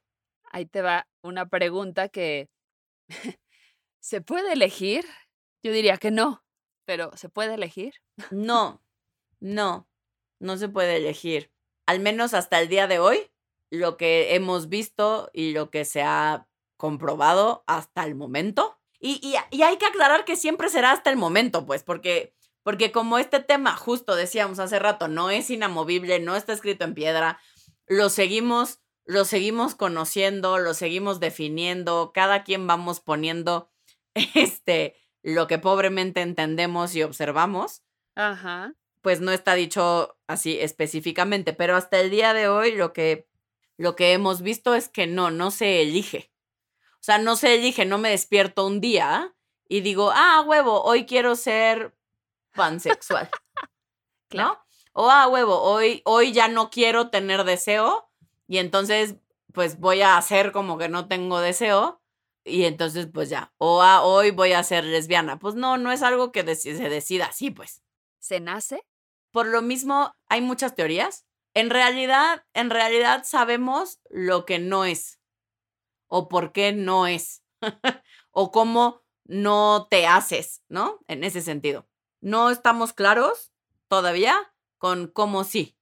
Ahí 0.52 0.66
te 0.66 0.82
va 0.82 1.08
una 1.24 1.48
pregunta 1.48 2.10
que 2.10 2.50
¿se 4.00 4.22
puede 4.22 4.54
elegir? 4.54 5.06
Yo 5.64 5.72
diría 5.72 5.98
que 5.98 6.12
no, 6.12 6.44
pero 6.86 7.16
¿se 7.16 7.30
puede 7.30 7.54
elegir? 7.56 7.94
No, 8.32 8.84
no, 9.40 9.88
no 10.40 10.58
se 10.58 10.70
puede 10.70 10.98
elegir. 10.98 11.52
Al 11.86 12.00
menos 12.00 12.34
hasta 12.34 12.60
el 12.60 12.68
día 12.70 12.88
de 12.88 13.00
hoy, 13.00 13.32
lo 13.70 13.98
que 13.98 14.36
hemos 14.36 14.70
visto 14.70 15.30
y 15.34 15.54
lo 15.54 15.70
que 15.70 15.86
se 15.86 16.02
ha 16.02 16.48
comprobado 16.78 17.64
hasta 17.68 18.04
el 18.06 18.16
momento. 18.16 18.80
Y, 19.00 19.20
y- 19.24 19.36
y 19.56 19.64
hay 19.64 19.78
que 19.78 19.86
aclarar 19.86 20.26
que 20.26 20.36
siempre 20.36 20.70
será 20.70 20.92
hasta 20.92 21.10
el 21.10 21.18
momento, 21.18 21.66
pues, 21.66 21.84
porque, 21.84 22.36
porque 22.64 22.92
como 22.92 23.18
este 23.18 23.40
tema, 23.40 23.76
justo 23.76 24.16
decíamos 24.16 24.60
hace 24.60 24.80
rato, 24.80 25.08
no 25.08 25.30
es 25.30 25.50
inamovible, 25.50 26.20
no 26.20 26.36
está 26.36 26.54
escrito 26.54 26.86
en 26.86 26.94
piedra, 26.94 27.40
lo 27.88 28.10
seguimos, 28.10 28.80
lo 29.06 29.26
seguimos 29.26 29.76
conociendo, 29.76 30.60
lo 30.60 30.74
seguimos 30.74 31.20
definiendo, 31.20 32.12
cada 32.14 32.44
quien 32.44 32.68
vamos 32.68 33.00
poniendo 33.00 33.72
este, 34.36 34.96
lo 35.24 35.48
que 35.48 35.60
pobremente 35.60 36.22
entendemos 36.22 36.96
y 36.96 37.04
observamos 37.04 37.84
Ajá. 38.16 38.74
pues 39.02 39.22
no 39.22 39.32
está 39.32 39.56
dicho 39.56 40.18
así 40.28 40.60
específicamente, 40.60 41.54
pero 41.54 41.76
hasta 41.76 42.00
el 42.00 42.12
día 42.12 42.34
de 42.34 42.48
hoy 42.48 42.74
lo 42.74 42.94
que, 42.94 43.28
lo 43.78 43.96
que 43.96 44.14
hemos 44.14 44.42
visto 44.42 44.76
es 44.76 44.90
que 44.90 45.08
no, 45.08 45.32
no 45.32 45.52
se 45.52 45.82
elige. 45.82 46.32
O 46.94 47.04
sea, 47.04 47.18
no 47.18 47.36
se 47.36 47.56
elige, 47.56 47.86
no 47.86 47.98
me 47.98 48.12
despierto 48.12 48.68
un 48.68 48.80
día 48.80 49.36
y 49.68 49.82
digo, 49.82 50.12
ah, 50.14 50.44
huevo, 50.46 50.84
hoy 50.84 51.06
quiero 51.06 51.36
ser 51.36 51.96
pansexual. 52.54 53.30
Claro. 54.30 54.54
¿No? 54.54 54.66
O 54.94 55.10
ah, 55.10 55.28
huevo, 55.28 55.62
hoy, 55.62 56.02
hoy 56.06 56.32
ya 56.32 56.48
no 56.48 56.70
quiero 56.70 57.10
tener 57.10 57.44
deseo 57.44 58.10
y 58.48 58.60
entonces 58.60 59.16
pues 59.54 59.80
voy 59.80 60.02
a 60.02 60.16
hacer 60.16 60.54
como 60.54 60.78
que 60.78 60.88
no 60.88 61.10
tengo 61.10 61.42
deseo 61.42 62.02
y 62.44 62.66
entonces 62.66 63.08
pues 63.12 63.30
ya. 63.30 63.54
O 63.58 63.82
ah, 63.82 64.04
hoy 64.04 64.32
voy 64.32 64.54
a 64.54 64.64
ser 64.64 64.84
lesbiana. 64.84 65.40
Pues 65.40 65.56
no, 65.56 65.78
no 65.78 65.92
es 65.92 66.02
algo 66.02 66.32
que 66.32 66.56
se 66.56 66.74
decida 66.74 67.28
así, 67.28 67.52
pues. 67.52 67.82
¿Se 68.20 68.40
nace? 68.40 68.84
Por 69.32 69.48
lo 69.48 69.62
mismo, 69.62 70.14
hay 70.28 70.42
muchas 70.42 70.76
teorías. 70.76 71.26
En 71.54 71.70
realidad, 71.70 72.46
en 72.54 72.70
realidad 72.70 73.24
sabemos 73.26 74.00
lo 74.10 74.46
que 74.46 74.60
no 74.60 74.86
es. 74.86 75.20
O 76.08 76.28
por 76.28 76.52
qué 76.52 76.74
no 76.74 77.08
es. 77.08 77.44
o 78.32 78.52
cómo 78.52 79.02
no 79.26 79.88
te 79.90 80.08
haces, 80.08 80.64
¿no? 80.68 81.00
En 81.08 81.24
ese 81.24 81.42
sentido. 81.42 81.88
No 82.22 82.50
estamos 82.50 82.94
claros 82.94 83.52
todavía 83.88 84.54
con 84.78 85.08
cómo 85.08 85.44
sí. 85.44 85.78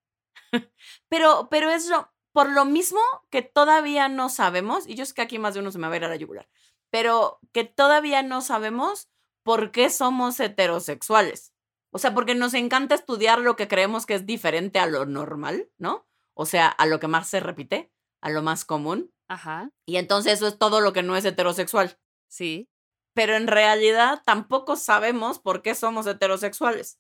pero, 1.10 1.48
pero 1.50 1.70
es 1.70 1.88
lo, 1.88 2.12
por 2.32 2.50
lo 2.50 2.66
mismo 2.66 3.00
que 3.30 3.42
todavía 3.42 4.10
no 4.10 4.30
sabemos, 4.30 4.88
y 4.88 4.96
yo 4.96 5.06
sé 5.06 5.14
que 5.14 5.22
aquí 5.22 5.40
más 5.40 5.54
de 5.54 5.60
uno 5.60 5.72
se 5.72 5.80
me 5.80 5.88
va 5.88 5.94
a 5.94 5.98
ir 5.98 6.06
a 6.06 6.10
la 6.10 6.16
yugular, 6.16 6.50
pero 6.90 7.40
que 7.52 7.64
todavía 7.64 8.24
no 8.24 8.42
sabemos 8.42 9.10
por 9.44 9.72
qué 9.72 9.90
somos 9.90 10.40
heterosexuales. 10.40 11.54
O 11.92 11.98
sea, 11.98 12.14
porque 12.14 12.36
nos 12.36 12.54
encanta 12.54 12.96
estudiar 12.96 13.40
lo 13.40 13.56
que 13.56 13.68
creemos 13.68 14.06
que 14.06 14.14
es 14.14 14.26
diferente 14.26 14.80
a 14.80 14.86
lo 14.86 15.06
normal, 15.06 15.70
¿no? 15.78 16.08
O 16.34 16.46
sea, 16.46 16.68
a 16.68 16.86
lo 16.86 17.00
que 17.00 17.08
más 17.08 17.28
se 17.28 17.40
repite, 17.40 17.92
a 18.22 18.30
lo 18.30 18.42
más 18.42 18.64
común. 18.64 19.12
Ajá. 19.28 19.72
Y 19.86 19.98
entonces 19.98 20.34
eso 20.34 20.48
es 20.48 20.58
todo 20.58 20.82
lo 20.82 20.94
que 20.94 21.04
no 21.04 21.16
es 21.16 21.26
heterosexual. 21.26 22.00
Sí. 22.28 22.70
Pero 23.14 23.36
en 23.36 23.48
realidad 23.48 24.22
tampoco 24.26 24.76
sabemos 24.76 25.40
por 25.40 25.62
qué 25.62 25.76
somos 25.76 26.08
heterosexuales. 26.08 27.00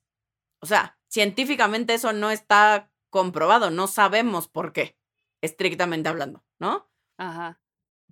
O 0.61 0.65
sea, 0.65 0.97
científicamente 1.07 1.93
eso 1.93 2.13
no 2.13 2.31
está 2.31 2.91
comprobado, 3.09 3.71
no 3.71 3.87
sabemos 3.87 4.47
por 4.47 4.73
qué, 4.73 4.97
estrictamente 5.41 6.09
hablando, 6.09 6.43
¿no? 6.59 6.89
Ajá. 7.17 7.61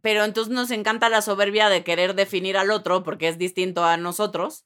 Pero 0.01 0.23
entonces 0.23 0.53
nos 0.53 0.71
encanta 0.71 1.09
la 1.09 1.21
soberbia 1.21 1.69
de 1.69 1.83
querer 1.83 2.13
definir 2.15 2.57
al 2.57 2.71
otro 2.71 3.03
porque 3.03 3.27
es 3.27 3.37
distinto 3.37 3.83
a 3.83 3.97
nosotros 3.97 4.65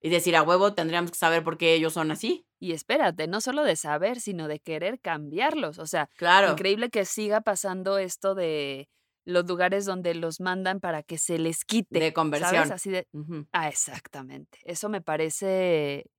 y 0.00 0.10
decir 0.10 0.36
a 0.36 0.42
huevo 0.42 0.74
tendríamos 0.74 1.10
que 1.10 1.16
saber 1.18 1.42
por 1.42 1.58
qué 1.58 1.74
ellos 1.74 1.92
son 1.94 2.10
así. 2.10 2.46
Y 2.60 2.72
espérate, 2.72 3.28
no 3.28 3.40
solo 3.40 3.62
de 3.62 3.76
saber, 3.76 4.20
sino 4.20 4.48
de 4.48 4.58
querer 4.60 5.00
cambiarlos. 5.00 5.78
O 5.78 5.86
sea, 5.86 6.08
Claro. 6.16 6.52
increíble 6.52 6.90
que 6.90 7.04
siga 7.04 7.40
pasando 7.40 7.98
esto 7.98 8.34
de 8.34 8.88
los 9.28 9.46
lugares 9.46 9.84
donde 9.84 10.14
los 10.14 10.40
mandan 10.40 10.80
para 10.80 11.02
que 11.02 11.18
se 11.18 11.38
les 11.38 11.66
quite. 11.66 12.00
De 12.00 12.14
conversión. 12.14 12.50
¿Sabes? 12.50 12.70
Así 12.70 12.90
de. 12.90 13.06
Ah, 13.52 13.68
exactamente. 13.68 14.58
Eso 14.64 14.88
me 14.88 15.02
parece. 15.02 16.10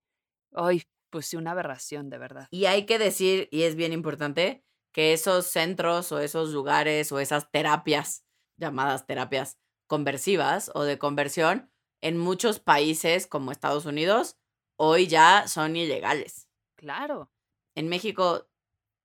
Ay, 0.53 0.83
pues 1.09 1.25
sí, 1.25 1.35
una 1.35 1.51
aberración, 1.51 2.11
de 2.11 2.19
verdad. 2.19 2.47
Y 2.51 2.65
hay 2.65 2.85
que 2.85 2.99
decir, 2.99 3.49
y 3.51 3.63
es 3.63 3.75
bien 3.75 3.93
importante, 3.93 4.63
que 4.91 5.13
esos 5.13 5.47
centros 5.47 6.11
o 6.11 6.19
esos 6.19 6.51
lugares 6.51 7.11
o 7.11 7.19
esas 7.19 7.49
terapias, 7.49 8.25
llamadas 8.57 9.07
terapias 9.07 9.57
conversivas 9.87 10.69
o 10.75 10.83
de 10.83 10.99
conversión, 10.99 11.71
en 12.01 12.15
muchos 12.15 12.59
países 12.59 13.25
como 13.25 13.51
Estados 13.51 13.87
Unidos, 13.87 14.37
hoy 14.77 15.07
ya 15.07 15.47
son 15.47 15.75
ilegales. 15.75 16.47
Claro. 16.75 17.31
En 17.73 17.87
México, 17.87 18.47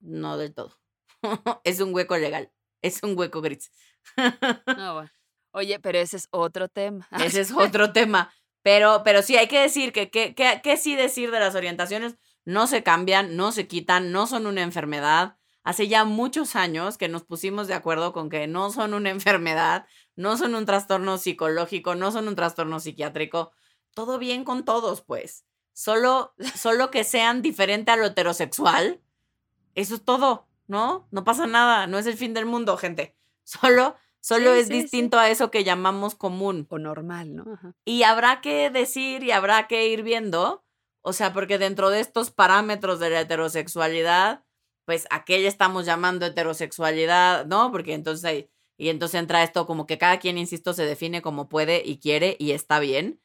no 0.01 0.37
del 0.37 0.53
todo. 0.53 0.79
es 1.65 1.81
un 1.81 1.95
hueco 1.95 2.19
legal, 2.19 2.53
es 2.83 3.03
un 3.03 3.19
hueco 3.19 3.41
gris. 3.41 3.71
No, 4.77 4.95
bueno. 4.95 5.11
Oye, 5.53 5.79
pero 5.79 5.99
ese 5.99 6.17
es 6.17 6.29
otro 6.33 6.69
tema. 6.69 7.07
Ese 7.25 7.41
es 7.41 7.53
otro 7.53 7.93
tema. 7.93 8.33
Pero, 8.63 9.03
pero 9.05 9.23
sí, 9.23 9.37
hay 9.37 9.47
que 9.47 9.61
decir 9.61 9.93
que, 9.93 10.11
que, 10.11 10.35
que, 10.35 10.61
que 10.63 10.77
sí 10.77 10.97
decir 10.97 11.31
de 11.31 11.39
las 11.39 11.55
orientaciones, 11.55 12.17
no 12.45 12.67
se 12.67 12.83
cambian, 12.83 13.37
no 13.37 13.53
se 13.53 13.69
quitan, 13.69 14.11
no 14.11 14.27
son 14.27 14.47
una 14.47 14.63
enfermedad. 14.63 15.37
Hace 15.63 15.87
ya 15.87 16.05
muchos 16.05 16.57
años 16.57 16.99
que 16.99 17.09
nos 17.09 17.25
pusimos 17.25 17.69
de 17.69 17.75
acuerdo 17.75 18.13
con 18.13 18.31
que 18.31 18.47
no 18.47 18.71
son 18.71 18.95
una 18.95 19.11
enfermedad, 19.11 19.87
no 20.17 20.37
son 20.37 20.55
un 20.55 20.67
trastorno 20.67 21.19
psicológico, 21.19 21.95
no 21.95 22.11
son 22.11 22.27
un 22.27 22.37
trastorno 22.37 22.81
psiquiátrico. 22.81 23.53
Todo 23.95 24.19
bien 24.19 24.45
con 24.45 24.65
todos, 24.65 25.03
pues. 25.03 25.45
Solo, 25.73 26.35
solo 26.57 26.91
que 26.91 27.05
sean 27.05 27.43
diferente 27.43 27.93
a 27.93 27.97
lo 27.97 28.07
heterosexual. 28.07 29.01
Eso 29.75 29.95
es 29.95 30.05
todo, 30.05 30.49
¿no? 30.67 31.07
No 31.11 31.25
pasa 31.25 31.47
nada, 31.47 31.87
no 31.87 31.99
es 31.99 32.07
el 32.07 32.17
fin 32.17 32.35
del 32.35 32.47
mundo, 32.47 32.77
gente. 32.77 33.17
Solo, 33.45 33.97
solo 34.21 34.55
Sí, 34.55 34.61
es 34.61 34.69
sí, 34.69 34.73
sí. 34.75 34.83
distinto 34.83 35.19
a 35.19 35.31
eso 35.31 35.51
que 35.51 35.65
llamamos 35.65 36.15
común. 36.15 36.67
O 36.71 36.79
normal, 36.79 37.35
¿no? 37.35 37.49
Ajá. 37.53 37.75
Y 37.85 38.03
habrá 38.05 38.41
que 38.41 38.71
decir 38.71 39.23
y 39.23 39.31
habrá 39.31 39.67
que 39.69 39.89
ir 39.89 40.03
viendo, 40.03 40.65
o 41.03 41.13
sea, 41.13 41.33
porque 41.33 41.59
dentro 41.59 41.91
de 41.91 42.01
estos 42.01 42.31
parámetros 42.31 42.99
de 43.01 43.11
la 43.11 43.21
heterosexualidad, 43.21 44.45
pues 44.87 45.07
a 45.11 45.25
qué 45.25 45.39
le 45.39 45.49
estamos 45.49 45.87
llamando 45.87 46.27
heterosexualidad, 46.27 47.47
¿no? 47.47 47.71
Porque 47.73 47.95
entonces 47.95 48.25
hay, 48.25 48.51
y 48.79 48.89
entonces 48.89 49.21
entra 49.21 49.43
esto 49.43 49.67
como 49.67 49.87
que 49.87 49.99
cada 49.99 50.19
quien, 50.19 50.39
insisto, 50.39 50.73
se 50.75 50.85
define 50.87 51.23
como 51.23 51.49
puede 51.49 51.83
y 51.85 51.99
quiere 51.99 52.37
y 52.39 52.53
está 52.53 52.81
bien. 52.81 53.21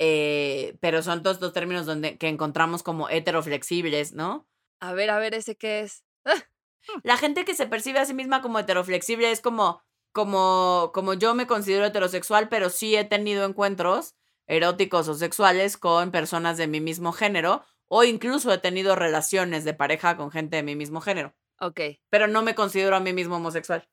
Eh, 0.00 0.76
pero 0.80 1.02
son 1.02 1.22
todos 1.22 1.36
estos 1.38 1.52
términos 1.52 1.86
donde 1.86 2.18
que 2.18 2.28
encontramos 2.28 2.82
como 2.84 3.08
heteroflexibles, 3.08 4.12
¿no? 4.14 4.48
A 4.80 4.92
ver, 4.92 5.10
a 5.10 5.18
ver, 5.18 5.34
¿ese 5.34 5.56
qué 5.56 5.80
es? 5.80 6.04
La 7.04 7.16
gente 7.16 7.44
que 7.44 7.54
se 7.54 7.66
percibe 7.66 7.98
a 8.00 8.04
sí 8.04 8.14
misma 8.14 8.42
como 8.42 8.58
heteroflexible 8.58 9.30
es 9.30 9.40
como, 9.40 9.82
como, 10.12 10.90
como 10.94 11.14
yo 11.14 11.34
me 11.34 11.46
considero 11.46 11.86
heterosexual, 11.86 12.48
pero 12.48 12.70
sí 12.70 12.96
he 12.96 13.04
tenido 13.04 13.44
encuentros 13.44 14.14
eróticos 14.46 15.08
o 15.08 15.14
sexuales 15.14 15.76
con 15.76 16.10
personas 16.10 16.56
de 16.56 16.66
mi 16.66 16.80
mismo 16.80 17.12
género, 17.12 17.64
o 17.86 18.04
incluso 18.04 18.52
he 18.52 18.58
tenido 18.58 18.96
relaciones 18.96 19.64
de 19.64 19.74
pareja 19.74 20.16
con 20.16 20.30
gente 20.30 20.56
de 20.56 20.62
mi 20.62 20.74
mismo 20.74 21.00
género, 21.02 21.34
Ok. 21.60 21.80
pero 22.10 22.28
no 22.28 22.42
me 22.42 22.54
considero 22.54 22.96
a 22.96 23.00
mí 23.00 23.12
mismo 23.12 23.36
homosexual. 23.36 23.88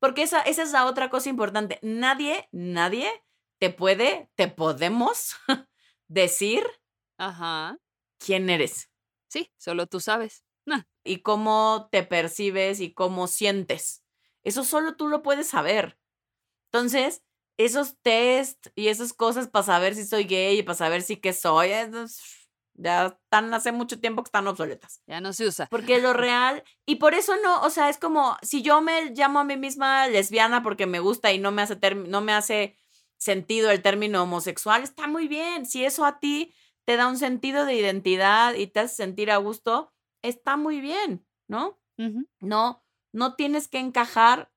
Porque 0.00 0.22
esa, 0.22 0.40
esa 0.42 0.62
es 0.62 0.72
la 0.72 0.86
otra 0.86 1.10
cosa 1.10 1.28
importante. 1.28 1.78
Nadie, 1.82 2.48
nadie 2.52 3.08
te 3.60 3.70
puede, 3.70 4.30
te 4.34 4.48
podemos 4.48 5.36
decir 6.08 6.64
Ajá. 7.18 7.78
quién 8.18 8.50
eres 8.50 8.88
Sí, 9.28 9.52
solo 9.58 9.86
tú 9.86 10.00
sabes. 10.00 10.44
Ah, 10.68 10.86
y 11.04 11.18
cómo 11.22 11.88
te 11.90 12.02
percibes 12.02 12.80
y 12.80 12.92
cómo 12.92 13.26
sientes. 13.26 14.04
Eso 14.44 14.64
solo 14.64 14.96
tú 14.96 15.08
lo 15.08 15.22
puedes 15.22 15.48
saber. 15.48 15.98
Entonces, 16.72 17.22
esos 17.58 17.98
test 18.02 18.68
y 18.74 18.88
esas 18.88 19.12
cosas 19.12 19.48
para 19.48 19.64
saber 19.64 19.94
si 19.94 20.06
soy 20.06 20.24
gay 20.24 20.58
y 20.58 20.62
para 20.62 20.76
saber 20.76 21.02
si 21.02 21.16
qué 21.16 21.32
soy, 21.32 21.70
esos 21.70 22.20
ya 22.74 23.06
están 23.06 23.52
hace 23.52 23.72
mucho 23.72 24.00
tiempo 24.00 24.22
que 24.22 24.28
están 24.28 24.46
obsoletas. 24.48 25.02
ya 25.06 25.20
no 25.20 25.32
se 25.32 25.46
usa. 25.46 25.66
Porque 25.70 25.98
lo 26.00 26.12
real, 26.14 26.62
y 26.86 26.96
por 26.96 27.14
eso 27.14 27.34
no, 27.42 27.60
o 27.62 27.70
sea, 27.70 27.88
es 27.90 27.98
como 27.98 28.36
si 28.42 28.62
yo 28.62 28.80
me 28.80 29.10
llamo 29.10 29.40
a 29.40 29.44
mí 29.44 29.56
misma 29.56 30.06
lesbiana 30.08 30.62
porque 30.62 30.86
me 30.86 31.00
gusta 31.00 31.32
y 31.32 31.38
no 31.38 31.50
me 31.52 31.62
hace, 31.62 31.76
term- 31.78 32.06
no 32.08 32.20
me 32.22 32.32
hace 32.32 32.76
sentido 33.18 33.70
el 33.70 33.82
término 33.82 34.22
homosexual, 34.22 34.82
está 34.82 35.06
muy 35.06 35.28
bien. 35.28 35.66
Si 35.66 35.84
eso 35.84 36.04
a 36.06 36.18
ti 36.20 36.54
te 36.86 36.96
da 36.96 37.06
un 37.08 37.18
sentido 37.18 37.66
de 37.66 37.74
identidad 37.74 38.54
y 38.54 38.66
te 38.68 38.80
hace 38.80 38.94
sentir 38.94 39.30
a 39.30 39.36
gusto, 39.36 39.92
está 40.22 40.56
muy 40.56 40.80
bien, 40.80 41.26
¿no? 41.48 41.78
No, 42.40 42.82
no 43.12 43.34
tienes 43.34 43.68
que 43.68 43.78
encajar 43.78 44.50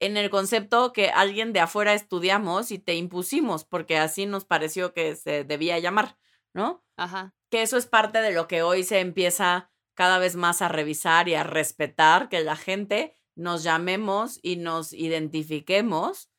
en 0.00 0.16
el 0.16 0.30
concepto 0.30 0.92
que 0.92 1.10
alguien 1.10 1.52
de 1.52 1.60
afuera 1.60 1.92
estudiamos 1.94 2.70
y 2.70 2.78
te 2.78 2.94
impusimos, 2.94 3.64
porque 3.64 3.98
así 3.98 4.26
nos 4.26 4.44
pareció 4.44 4.94
que 4.94 5.14
se 5.16 5.44
debía 5.44 5.78
llamar, 5.78 6.18
¿no? 6.52 6.84
Ajá. 6.96 7.34
Que 7.50 7.62
eso 7.62 7.76
es 7.76 7.86
parte 7.86 8.20
de 8.22 8.32
lo 8.32 8.48
que 8.48 8.62
hoy 8.62 8.82
se 8.82 9.00
empieza 9.00 9.70
cada 9.94 10.18
vez 10.18 10.36
más 10.36 10.62
a 10.62 10.68
revisar 10.68 11.28
y 11.28 11.34
a 11.34 11.44
respetar, 11.44 12.28
que 12.28 12.40
la 12.42 12.56
gente 12.56 13.14
nos 13.36 13.62
llamemos 13.62 14.38
y 14.42 14.56
nos 14.56 14.92
identifiquemos 14.92 16.30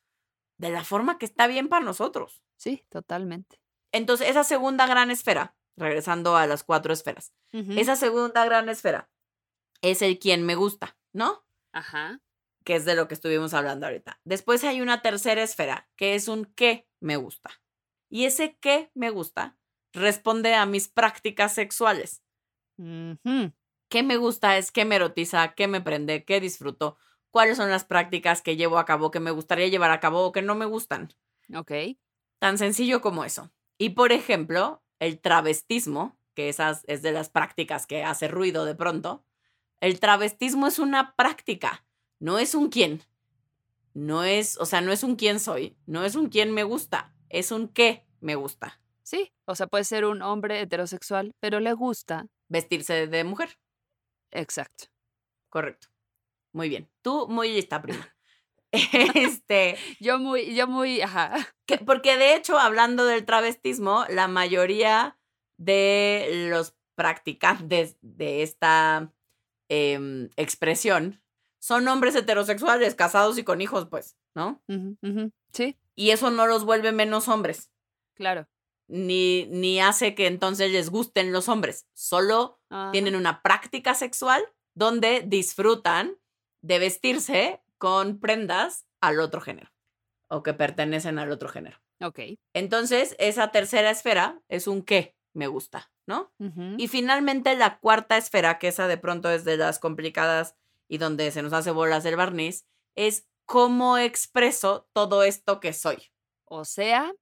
de 0.58 0.70
la 0.70 0.84
forma 0.84 1.18
que 1.18 1.26
está 1.26 1.46
bien 1.46 1.68
para 1.68 1.84
nosotros. 1.84 2.42
Sí, 2.56 2.84
totalmente. 2.88 3.60
Entonces, 3.92 4.28
esa 4.28 4.44
segunda 4.44 4.86
gran 4.86 5.10
esfera, 5.10 5.55
regresando 5.76 6.36
a 6.36 6.46
las 6.46 6.64
cuatro 6.64 6.92
esferas, 6.92 7.32
esa 7.52 7.96
segunda 7.96 8.44
gran 8.44 8.68
esfera 8.68 9.10
es 9.82 10.02
el 10.02 10.18
quien 10.18 10.44
me 10.44 10.54
gusta, 10.54 10.96
¿no? 11.12 11.44
Ajá. 11.72 12.20
que 12.64 12.74
es 12.74 12.84
de 12.84 12.96
lo 12.96 13.06
que 13.06 13.14
estuvimos 13.14 13.54
hablando 13.54 13.86
ahorita. 13.86 14.20
Después 14.24 14.64
hay 14.64 14.80
una 14.80 15.00
tercera 15.00 15.42
esfera, 15.42 15.88
que 15.96 16.14
es 16.16 16.26
un 16.26 16.46
qué 16.46 16.88
me 17.00 17.16
gusta. 17.16 17.50
Y 18.10 18.24
ese 18.24 18.56
qué 18.60 18.90
me 18.94 19.10
gusta 19.10 19.56
responde 19.92 20.54
a 20.54 20.66
mis 20.66 20.88
prácticas 20.88 21.54
sexuales. 21.54 22.22
Ujú. 22.78 23.52
¿Qué 23.88 24.02
me 24.02 24.16
gusta 24.16 24.58
es 24.58 24.72
qué 24.72 24.84
me 24.84 24.96
erotiza, 24.96 25.54
qué 25.54 25.68
me 25.68 25.80
prende, 25.80 26.24
qué 26.24 26.40
disfruto, 26.40 26.96
cuáles 27.30 27.56
son 27.56 27.70
las 27.70 27.84
prácticas 27.84 28.42
que 28.42 28.56
llevo 28.56 28.78
a 28.78 28.84
cabo, 28.84 29.10
que 29.10 29.20
me 29.20 29.30
gustaría 29.30 29.68
llevar 29.68 29.90
a 29.92 30.00
cabo 30.00 30.22
o 30.26 30.32
que 30.32 30.42
no 30.42 30.54
me 30.56 30.66
gustan. 30.66 31.14
Ok. 31.54 31.72
Tan 32.40 32.58
sencillo 32.58 33.00
como 33.00 33.24
eso. 33.24 33.52
Y 33.78 33.90
por 33.90 34.10
ejemplo, 34.12 34.82
el 34.98 35.20
travestismo, 35.20 36.18
que 36.34 36.48
esas 36.48 36.84
es 36.86 37.02
de 37.02 37.12
las 37.12 37.28
prácticas 37.28 37.86
que 37.86 38.04
hace 38.04 38.28
ruido 38.28 38.64
de 38.64 38.74
pronto, 38.74 39.24
el 39.80 40.00
travestismo 40.00 40.66
es 40.66 40.78
una 40.78 41.14
práctica, 41.16 41.84
no 42.18 42.38
es 42.38 42.54
un 42.54 42.68
quién. 42.68 43.02
No 43.94 44.24
es, 44.24 44.58
o 44.58 44.66
sea, 44.66 44.82
no 44.82 44.92
es 44.92 45.02
un 45.02 45.16
quién 45.16 45.40
soy, 45.40 45.78
no 45.86 46.04
es 46.04 46.16
un 46.16 46.28
quién 46.28 46.52
me 46.52 46.64
gusta, 46.64 47.14
es 47.30 47.50
un 47.50 47.68
qué 47.68 48.06
me 48.20 48.34
gusta. 48.34 48.80
Sí, 49.02 49.32
o 49.46 49.54
sea, 49.54 49.68
puede 49.68 49.84
ser 49.84 50.04
un 50.04 50.20
hombre 50.20 50.60
heterosexual, 50.60 51.34
pero 51.40 51.60
le 51.60 51.72
gusta. 51.72 52.26
Vestirse 52.48 53.06
de 53.06 53.24
mujer, 53.24 53.58
Exacto. 54.30 54.86
correcto. 55.48 55.88
Muy 56.52 56.68
bien. 56.68 56.90
Tú 57.02 57.26
muy 57.28 57.52
lista, 57.52 57.80
prima. 57.80 58.15
Este, 59.14 59.76
Yo 60.00 60.18
muy, 60.18 60.54
yo 60.54 60.66
muy, 60.66 61.00
ajá. 61.00 61.32
Que- 61.66 61.78
porque 61.78 62.16
de 62.16 62.34
hecho, 62.34 62.58
hablando 62.58 63.04
del 63.04 63.24
travestismo, 63.24 64.04
la 64.08 64.28
mayoría 64.28 65.18
de 65.58 66.46
los 66.50 66.74
practicantes 66.96 67.96
de 68.02 68.42
esta 68.42 69.12
em, 69.68 70.30
expresión 70.36 71.22
son 71.60 71.88
hombres 71.88 72.14
heterosexuales, 72.14 72.94
casados 72.94 73.38
y 73.38 73.44
con 73.44 73.60
hijos, 73.60 73.86
pues, 73.90 74.16
¿no? 74.34 74.62
Sí, 75.52 75.76
Y 75.94 76.10
eso 76.10 76.30
no 76.30 76.46
los 76.46 76.64
vuelve 76.64 76.92
menos 76.92 77.28
hombres. 77.28 77.70
claro. 78.14 78.46
ni, 78.88 79.46
ni 79.46 79.80
hace 79.80 80.14
que 80.14 80.28
entonces 80.28 80.70
les 80.70 80.90
gusten 80.90 81.32
los 81.32 81.48
hombres. 81.48 81.86
Solo 81.94 82.60
tienen 82.92 83.16
una 83.16 83.42
práctica 83.42 83.94
sexual 83.94 84.44
donde 84.74 85.22
disfrutan 85.26 86.16
de 86.62 86.78
vestirse 86.78 87.62
con 87.78 88.18
prendas 88.18 88.86
al 89.00 89.20
otro 89.20 89.40
género 89.40 89.70
o 90.28 90.42
que 90.42 90.54
pertenecen 90.54 91.18
al 91.18 91.30
otro 91.30 91.48
género. 91.48 91.80
Ok. 92.00 92.20
Entonces, 92.52 93.14
esa 93.18 93.50
tercera 93.52 93.90
esfera 93.90 94.40
es 94.48 94.66
un 94.66 94.82
qué 94.82 95.16
me 95.32 95.46
gusta, 95.46 95.92
¿no? 96.06 96.32
Y 96.78 96.88
finalmente 96.88 97.54
la 97.56 97.78
cuarta 97.78 98.16
esfera, 98.16 98.58
que 98.58 98.68
esa 98.68 98.88
de 98.88 98.96
pronto 98.96 99.30
es 99.30 99.44
de 99.44 99.56
las 99.56 99.78
complicadas 99.78 100.56
y 100.88 100.98
donde 100.98 101.30
se 101.30 101.42
nos 101.42 101.52
hace 101.52 101.70
bolas 101.70 102.04
el 102.06 102.16
barniz, 102.16 102.66
es 102.94 103.28
cómo 103.44 103.98
expreso 103.98 104.88
todo 104.92 105.22
esto 105.22 105.60
que 105.60 105.72
soy. 105.72 106.10
O 106.44 106.64
sea, 106.64 107.12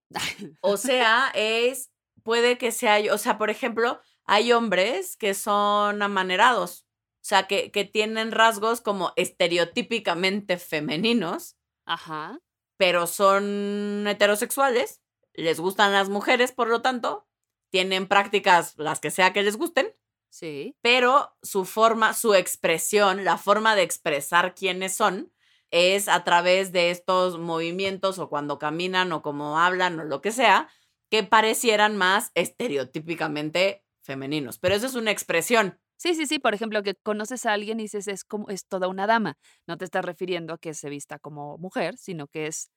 O 0.61 0.77
sea, 0.77 1.31
es, 1.35 1.91
puede 2.23 2.57
que 2.57 2.73
sea, 2.73 2.99
o 3.13 3.19
sea, 3.19 3.37
por 3.37 3.51
ejemplo, 3.51 4.01
hay 4.25 4.53
hombres 4.53 5.17
que 5.17 5.35
son 5.35 6.01
amanerados, 6.03 6.84
o 7.25 7.27
sea, 7.27 7.47
que, 7.47 7.71
que 7.71 7.87
tienen 7.87 8.33
rasgos 8.33 8.83
como 8.83 9.15
estereotípicamente 9.17 10.59
femeninos, 10.59 11.57
ajá. 11.87 12.39
pero 12.77 13.07
son 13.07 14.05
heterosexuales, 14.07 15.01
les 15.33 15.59
gustan 15.59 15.93
las 15.93 16.11
mujeres, 16.11 16.53
por 16.53 16.69
lo 16.69 16.83
tanto, 16.83 17.27
tienen 17.71 18.07
prácticas 18.09 18.75
las 18.77 19.01
que 19.01 19.11
sea 19.11 19.33
que 19.33 19.43
les 19.43 19.57
gusten, 19.57 19.95
Sí. 20.29 20.77
pero 20.83 21.35
su 21.43 21.65
forma, 21.65 22.13
su 22.13 22.35
expresión, 22.35 23.25
la 23.25 23.39
forma 23.39 23.75
de 23.75 23.83
expresar 23.83 24.55
quiénes 24.55 24.95
son, 24.95 25.33
es 25.71 26.09
a 26.09 26.25
través 26.25 26.73
de 26.73 26.91
estos 26.91 27.39
movimientos 27.39 28.19
o 28.19 28.29
cuando 28.29 28.59
caminan 28.59 29.13
o 29.13 29.23
como 29.23 29.59
hablan 29.59 29.99
o 29.99 30.05
lo 30.05 30.21
que 30.21 30.31
sea, 30.31 30.69
que 31.11 31.23
parecieran 31.23 31.97
más 31.97 32.33
estereotípicamente 32.35 33.85
femeninos. 34.03 34.59
Pero 34.59 34.75
eso 34.75 34.87
es 34.87 34.95
una 34.95 35.11
expresión. 35.11 35.81
Sí, 35.97 36.15
sí, 36.15 36.27
sí. 36.27 36.39
Por 36.39 36.55
ejemplo, 36.55 36.83
que 36.83 36.95
conoces 36.95 37.47
a 37.47 37.53
alguien 37.53 37.81
y 37.81 37.85
dices 37.85 38.09
es 38.09 38.25
como 38.25 38.49
es 38.51 38.67
toda 38.67 38.89
una 38.89 39.07
dama. 39.07 39.37
No 39.67 39.77
te 39.79 39.85
estás 39.85 40.05
refiriendo 40.05 40.55
a 40.55 40.59
que 40.59 40.75
se 40.75 40.91
vista 40.91 41.19
como 41.19 41.57
mujer, 41.59 41.97
sino 41.97 42.27
que 42.29 42.47
es 42.47 42.71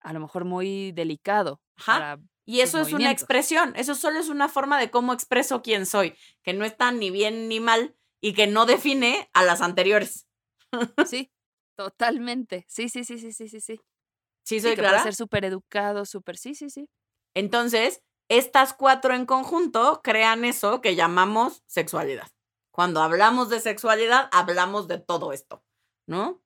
a 0.00 0.12
lo 0.12 0.20
mejor 0.20 0.44
muy 0.44 0.92
delicado. 0.92 1.60
Ajá. 1.76 1.92
para- 1.92 2.18
Y 2.46 2.60
eso 2.62 2.80
es 2.80 2.92
una 2.92 3.10
expresión. 3.12 3.72
Eso 3.76 3.94
solo 3.94 4.18
es 4.18 4.28
una 4.28 4.48
forma 4.48 4.78
de 4.80 4.90
cómo 4.90 5.12
expreso 5.12 5.62
quién 5.62 5.86
soy, 5.86 6.16
que 6.42 6.52
no 6.52 6.64
está 6.64 6.90
ni 6.90 7.10
bien 7.10 7.48
ni 7.48 7.60
mal 7.60 7.94
y 8.20 8.32
que 8.34 8.46
no 8.48 8.66
define 8.66 9.28
a 9.34 9.44
las 9.44 9.60
anteriores. 9.60 10.26
Sí, 11.06 11.30
totalmente. 11.76 12.64
Sí, 12.68 12.88
sí, 12.88 13.04
sí, 13.04 13.18
sí, 13.18 13.32
sí, 13.32 13.48
sí, 13.48 13.60
sí. 13.60 13.76
¿Sí 14.44 14.56
Sí, 14.56 14.60
soy 14.60 14.70
que 14.72 14.76
clara? 14.78 14.90
puede 14.98 15.02
ser 15.04 15.14
súper 15.14 15.44
educado, 15.44 16.04
súper. 16.04 16.36
Sí, 16.38 16.54
sí, 16.54 16.70
sí. 16.70 16.88
Entonces, 17.34 18.02
estas 18.30 18.72
cuatro 18.72 19.14
en 19.14 19.26
conjunto 19.26 20.00
crean 20.02 20.44
eso 20.44 20.80
que 20.80 20.94
llamamos 20.94 21.64
sexualidad. 21.66 22.28
Cuando 22.70 23.02
hablamos 23.02 23.50
de 23.50 23.58
sexualidad, 23.58 24.28
hablamos 24.32 24.86
de 24.86 24.98
todo 24.98 25.32
esto, 25.32 25.64
¿no? 26.06 26.40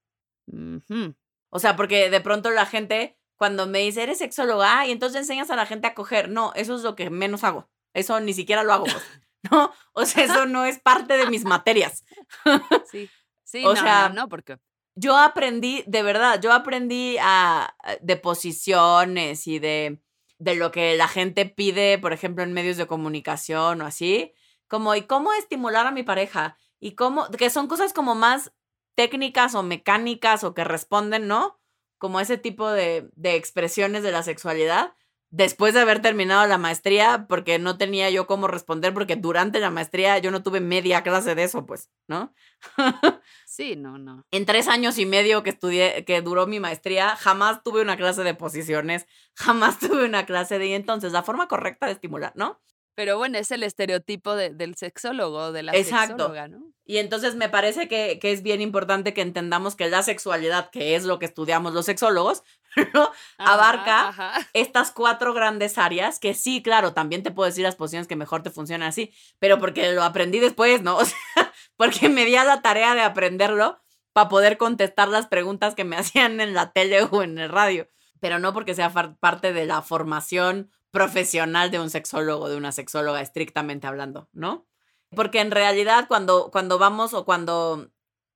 O 1.51 1.59
sea, 1.59 1.77
porque 1.77 2.09
de 2.09 2.21
pronto 2.23 2.51
la 2.51 2.65
gente, 2.65 3.19
cuando 3.37 3.67
me 3.67 3.81
dice, 3.81 4.03
eres 4.03 4.19
sexóloga, 4.19 4.81
ah, 4.81 4.87
y 4.87 4.93
entonces 4.93 5.21
enseñas 5.21 5.51
a 5.51 5.57
la 5.57 5.67
gente 5.67 5.87
a 5.87 5.95
coger. 5.95 6.31
No, 6.31 6.53
eso 6.55 6.75
es 6.75 6.83
lo 6.83 6.97
que 6.97 7.11
menos 7.11 7.45
hago. 7.45 7.69
Eso 7.93 8.19
ni 8.19 8.33
siquiera 8.33 8.65
lo 8.65 8.73
hago, 8.73 8.85
pues, 8.85 9.05
¿no? 9.51 9.71
O 9.93 10.07
sea, 10.07 10.25
eso 10.25 10.47
no 10.47 10.65
es 10.65 10.79
parte 10.81 11.17
de 11.17 11.27
mis 11.27 11.45
materias. 11.45 12.05
Sí. 12.91 13.11
Sí, 13.45 13.65
O 13.65 13.75
no, 13.75 13.81
sea, 13.81 14.09
no, 14.09 14.23
no, 14.23 14.29
porque 14.29 14.59
yo 14.97 15.17
aprendí, 15.17 15.85
de 15.87 16.03
verdad, 16.03 16.41
yo 16.41 16.53
aprendí 16.53 17.19
a, 17.21 17.77
de 18.01 18.17
posiciones 18.17 19.47
y 19.47 19.59
de, 19.59 20.01
de 20.45 20.55
lo 20.57 20.71
que 20.71 20.95
la 20.95 21.09
gente 21.09 21.47
pide, 21.47 21.99
por 21.99 22.13
ejemplo, 22.13 22.45
en 22.45 22.53
medios 22.53 22.77
de 22.77 22.87
comunicación 22.87 23.81
o 23.81 23.87
así, 23.87 24.35
como, 24.69 24.95
¿y 24.95 25.03
cómo 25.03 25.33
estimular 25.33 25.87
a 25.87 25.91
mi 25.91 26.03
pareja? 26.03 26.59
Y 26.81 26.95
cómo, 26.97 27.31
que 27.31 27.49
son 27.49 27.67
cosas 27.67 27.95
como 27.95 28.15
más 28.15 28.53
técnicas 28.95 29.55
o 29.55 29.63
mecánicas 29.63 30.45
o 30.45 30.53
que 30.53 30.63
responden, 30.63 31.29
¿no? 31.29 31.59
Como 31.97 32.21
ese 32.21 32.37
tipo 32.37 32.71
de, 32.71 33.09
de 33.17 33.37
expresiones 33.37 34.03
de 34.03 34.13
la 34.13 34.23
sexualidad. 34.23 34.95
Después 35.31 35.73
de 35.73 35.81
haber 35.81 36.03
terminado 36.03 36.47
la 36.47 36.59
maestría, 36.59 37.25
porque 37.27 37.59
no 37.59 37.79
tenía 37.79 38.11
yo 38.11 38.27
cómo 38.27 38.47
responder, 38.47 38.93
porque 38.93 39.17
durante 39.17 39.61
la 39.61 39.71
maestría 39.71 40.19
yo 40.19 40.31
no 40.31 40.43
tuve 40.43 40.61
media 40.61 41.03
clase 41.03 41.35
de 41.35 41.45
eso, 41.45 41.65
pues, 41.65 41.91
¿no? 42.07 42.35
sí, 43.47 43.77
no, 43.77 43.99
no. 43.99 44.25
en 44.31 44.47
tres 44.47 44.69
años 44.69 44.99
y 44.99 45.07
medio 45.07 45.43
que 45.43 45.51
estudié, 45.51 46.05
que 46.05 46.21
duró 46.23 46.47
mi 46.47 46.61
maestría, 46.61 47.17
jamás 47.17 47.63
tuve 47.63 47.83
una 47.83 47.97
clase 47.97 48.23
de 48.25 48.35
posiciones, 48.35 49.07
jamás 49.35 49.79
tuve 49.81 50.05
una 50.05 50.27
clase 50.27 50.59
de... 50.59 50.67
Y 50.69 50.73
entonces, 50.75 51.13
la 51.13 51.23
forma 51.23 51.49
correcta 51.49 51.87
de 51.87 51.93
estimular, 51.93 52.33
¿no? 52.37 52.61
Pero 52.97 53.19
bueno, 53.19 53.39
es 53.39 53.51
el 53.51 53.65
estereotipo 53.65 54.37
de- 54.37 54.51
del 54.51 54.77
sexólogo, 54.77 55.51
de 55.51 55.65
la 55.65 55.73
Exacto. 55.75 56.13
sexóloga, 56.17 56.47
¿no? 56.49 56.63
Y 56.87 56.99
entonces 56.99 57.35
me 57.35 57.49
parece 57.49 57.89
que, 57.89 58.19
que 58.21 58.31
es 58.31 58.43
bien 58.43 58.61
importante 58.61 59.15
que 59.15 59.23
entendamos 59.23 59.75
que 59.75 59.89
la 59.89 60.03
sexualidad, 60.03 60.71
que 60.71 60.95
es 60.95 61.05
lo 61.05 61.19
que 61.19 61.25
estudiamos 61.27 61.73
los 61.75 61.87
sexólogos, 61.87 62.45
¿no? 62.95 63.11
Ajá, 63.39 63.55
Abarca 63.55 64.09
ajá. 64.09 64.49
estas 64.53 64.93
cuatro 64.93 65.35
grandes 65.35 65.77
áreas, 65.79 66.21
que 66.21 66.35
sí, 66.35 66.63
claro, 66.63 66.93
también 66.93 67.23
te 67.25 67.31
puedo 67.33 67.47
decir 67.49 67.65
las 67.65 67.75
posiciones 67.75 68.07
que 68.07 68.17
mejor 68.17 68.43
te 68.45 68.51
funcionan 68.51 68.89
así, 68.89 69.13
pero 69.41 69.59
porque 69.59 69.93
lo 69.93 70.03
aprendí 70.05 70.39
después, 70.39 70.83
¿no? 70.83 70.97
O 70.99 71.05
sea, 71.05 71.53
porque 71.77 72.09
me 72.09 72.25
di 72.25 72.37
a 72.37 72.45
la 72.45 72.63
tarea 72.63 72.95
de 72.95 73.03
aprenderlo 73.03 73.81
para 74.13 74.29
poder 74.29 74.59
contestar 74.59 75.09
las 75.09 75.27
preguntas 75.27 75.75
que 75.75 75.85
me 75.85 75.97
hacían 75.99 76.41
en 76.41 76.55
la 76.55 76.73
tele 76.73 77.03
o 77.03 77.23
en 77.23 77.39
el 77.39 77.49
radio, 77.49 77.89
pero 78.21 78.39
no 78.39 78.53
porque 78.53 78.75
sea 78.75 78.91
parte 78.91 79.53
de 79.53 79.67
la 79.67 79.83
formación 79.83 80.71
profesional 80.91 81.71
de 81.71 81.81
un 81.81 81.91
sexólogo, 81.91 82.49
de 82.49 82.57
una 82.57 82.73
sexóloga 82.73 83.21
estrictamente 83.21 83.87
hablando, 83.87 84.29
¿no? 84.33 84.67
Porque 85.11 85.41
en 85.41 85.51
realidad 85.51 86.07
cuando, 86.09 86.51
cuando 86.51 86.79
vamos 86.79 87.15
o 87.15 87.25
cuando, 87.25 87.91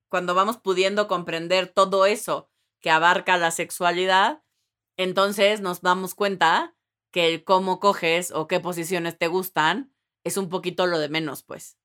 cuando 0.08 0.34
vamos 0.34 0.58
pudiendo 0.58 1.06
comprender 1.08 1.68
todo 1.68 2.04
eso 2.04 2.50
que 2.80 2.90
abarca 2.90 3.36
la 3.36 3.50
sexualidad, 3.50 4.42
entonces 4.96 5.60
nos 5.60 5.82
damos 5.82 6.14
cuenta 6.14 6.74
que 7.12 7.32
el 7.32 7.44
cómo 7.44 7.80
coges 7.80 8.32
o 8.32 8.46
qué 8.48 8.60
posiciones 8.60 9.16
te 9.16 9.28
gustan 9.28 9.92
es 10.24 10.36
un 10.36 10.48
poquito 10.48 10.86
lo 10.86 10.98
de 10.98 11.08
menos, 11.08 11.42
pues. 11.42 11.78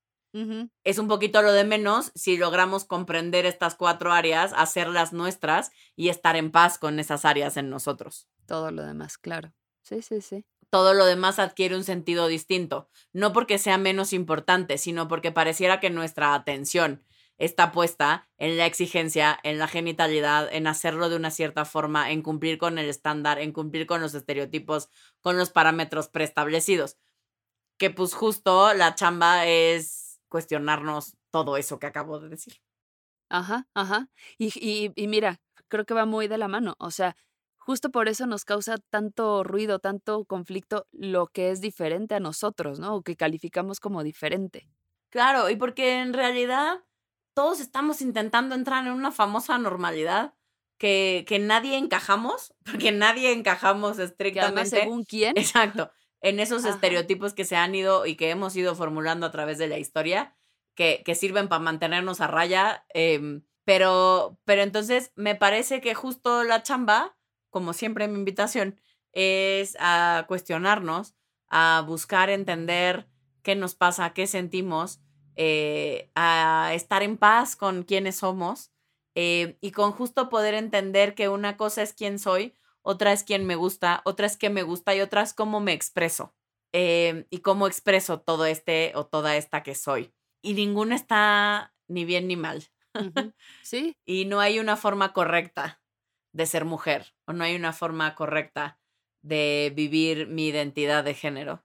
Es 0.84 0.98
un 0.98 1.08
poquito 1.08 1.41
lo 1.41 1.52
de 1.52 1.63
menos 1.63 2.12
si 2.15 2.38
logramos 2.38 2.86
comprender 2.86 3.46
estas 3.46 3.76
cuatro 3.76 4.12
áreas, 4.12 4.52
hacerlas 4.56 5.13
nuestras 5.13 5.72
y 5.96 6.10
estar 6.10 6.36
en 6.36 6.52
paz 6.52 6.80
con 6.80 7.00
esas 7.00 7.24
áreas 7.24 7.56
en 7.56 7.69
nosotros. 7.69 8.28
Todo 8.48 8.72
lo 8.72 8.84
demás, 8.84 9.17
claro. 9.17 9.54
Sí, 9.84 10.02
sí, 10.02 10.22
sí. 10.22 10.46
Todo 10.72 10.96
lo 10.96 11.06
demás 11.06 11.38
adquiere 11.38 11.76
un 11.76 11.84
sentido 11.84 12.26
distinto, 12.26 12.89
no 13.12 13.32
porque 13.32 13.60
sea 13.60 13.78
menos 13.78 14.12
importante, 14.12 14.80
sino 14.80 15.08
porque 15.08 15.32
pareciera 15.32 15.80
que 15.80 15.91
nuestra 15.91 16.34
atención 16.34 17.04
está 17.38 17.72
puesta 17.72 18.28
en 18.38 18.58
la 18.58 18.65
exigencia, 18.65 19.39
en 19.43 19.60
la 19.60 19.67
genitalidad, 19.67 20.52
en 20.52 20.65
hacerlo 20.65 21.10
de 21.10 21.15
una 21.15 21.30
cierta 21.30 21.65
forma, 21.65 22.12
en 22.12 22.24
cumplir 22.24 22.58
con 22.58 22.80
el 22.80 22.89
estándar, 22.89 23.39
en 23.39 23.52
cumplir 23.52 23.86
con 23.86 24.02
los 24.02 24.15
estereotipos, 24.15 24.89
con 25.22 25.38
los 25.38 25.52
parámetros 25.52 26.08
preestablecidos. 26.08 26.98
Que 27.78 27.89
pues 27.89 28.13
justo 28.13 28.74
la 28.74 28.96
chamba 28.96 29.46
es 29.46 30.03
cuestionarnos 30.34 31.15
todo 31.32 31.58
eso 31.58 31.80
que 31.80 31.88
acabo 31.88 32.19
de 32.19 32.30
decir. 32.30 32.56
Ajá, 33.30 33.67
ajá. 33.74 34.10
Y, 34.38 34.48
y, 34.56 34.91
y 34.96 35.08
mira, 35.08 35.41
creo 35.67 35.86
que 35.86 35.93
va 35.93 36.06
muy 36.06 36.28
de 36.28 36.38
la 36.38 36.48
mano. 36.48 36.76
O 36.80 36.91
sea, 36.91 37.15
justo 37.58 37.89
por 37.91 38.08
eso 38.08 38.28
nos 38.28 38.46
causa 38.46 38.78
tanto 38.89 39.43
ruido, 39.43 39.80
tanto 39.80 40.26
conflicto 40.26 40.88
lo 40.91 41.28
que 41.28 41.50
es 41.52 41.62
diferente 41.62 42.15
a 42.15 42.19
nosotros, 42.19 42.80
¿no? 42.80 42.96
O 42.96 43.02
que 43.04 43.15
calificamos 43.15 43.80
como 43.80 44.04
diferente. 44.04 44.69
Claro, 45.10 45.50
y 45.50 45.56
porque 45.56 46.00
en 46.00 46.13
realidad 46.13 46.84
todos 47.36 47.60
estamos 47.60 48.02
intentando 48.02 48.56
entrar 48.56 48.86
en 48.88 48.93
una 48.93 49.12
famosa 49.12 49.58
normalidad 49.58 50.34
que, 50.80 51.24
que 51.28 51.39
nadie 51.39 51.78
encajamos, 51.78 52.54
porque 52.65 52.91
nadie 52.91 53.32
encajamos 53.32 54.00
Que 54.32 54.39
además, 54.41 54.69
estrictamente. 54.69 54.69
según 54.69 55.04
quién, 55.06 55.36
Exacto, 55.36 55.91
en 56.24 56.40
esos 56.40 56.64
Ajá. 56.64 56.74
estereotipos 56.74 57.34
que 57.34 57.46
se 57.46 57.56
han 57.56 57.76
ido 57.76 58.08
y 58.08 58.16
que 58.16 58.32
hemos 58.32 58.56
ido 58.56 58.74
formulando 58.76 59.28
a 59.28 59.32
través 59.32 59.58
de 59.60 59.68
la 59.68 59.78
historia, 59.78 60.36
que, 60.74 61.04
que 61.06 61.14
sirven 61.14 61.50
para 61.50 61.60
mantenernos 61.60 62.22
a 62.22 62.28
raya. 62.28 62.86
em, 62.94 63.44
pero, 63.66 64.40
pero 64.46 64.62
entonces 64.62 65.12
me 65.16 65.36
parece 65.36 65.80
que 65.82 65.94
justo 65.94 66.44
la 66.44 66.64
chamba, 66.64 67.16
como 67.50 67.74
siempre 67.74 68.08
mi 68.08 68.18
invitación, 68.18 68.80
es 69.12 69.78
a 69.80 70.26
cuestionarnos, 70.28 71.14
a 71.50 71.84
buscar 71.86 72.30
entender 72.30 73.08
qué 73.44 73.56
nos 73.56 73.76
pasa, 73.76 74.14
qué 74.14 74.26
sentimos, 74.26 75.02
eh, 75.36 76.10
a 76.16 76.72
estar 76.74 77.04
en 77.04 77.18
paz 77.18 77.56
con 77.56 77.84
quiénes 77.84 78.18
somos 78.18 78.72
eh, 79.16 79.58
y 79.62 79.72
con 79.72 79.92
justo 79.92 80.30
poder 80.30 80.54
entender 80.54 81.16
que 81.16 81.30
una 81.30 81.58
cosa 81.58 81.82
es 81.84 81.94
quién 81.94 82.18
soy, 82.18 82.56
otra 82.84 83.12
es 83.12 83.24
quién 83.24 83.46
me 83.46 83.56
gusta, 83.56 84.02
otra 84.06 84.28
es 84.28 84.38
qué 84.38 84.50
me 84.50 84.63
gusta 84.63 84.96
y 84.96 85.02
otra 85.02 85.24
es 85.24 85.34
cómo 85.34 85.60
me 85.60 85.74
expreso 85.74 86.36
eh, 86.74 87.26
y 87.30 87.39
cómo 87.39 87.67
expreso 87.67 88.22
todo 88.22 88.46
este 88.46 88.91
o 88.96 89.06
toda 89.06 89.36
esta 89.38 89.63
que 89.63 89.74
soy. 89.74 90.13
Y 90.41 90.54
ninguna 90.54 90.96
está 90.96 91.74
ni 91.88 92.06
bien 92.06 92.28
ni 92.28 92.36
mal. 92.36 92.63
sí, 93.63 93.98
Y 94.06 94.26
no 94.26 94.39
hay 94.39 94.60
una 94.60 94.78
forma 94.78 95.13
correcta 95.13 95.82
de 96.34 96.46
ser 96.46 96.65
mujer 96.65 97.13
o 97.26 97.34
no 97.34 97.43
hay 97.43 97.56
una 97.56 97.74
forma 97.74 98.13
correcta 98.15 98.80
de 99.22 99.72
vivir 99.76 100.28
mi 100.28 100.48
identidad 100.48 101.04
de 101.04 101.13
género. 101.13 101.63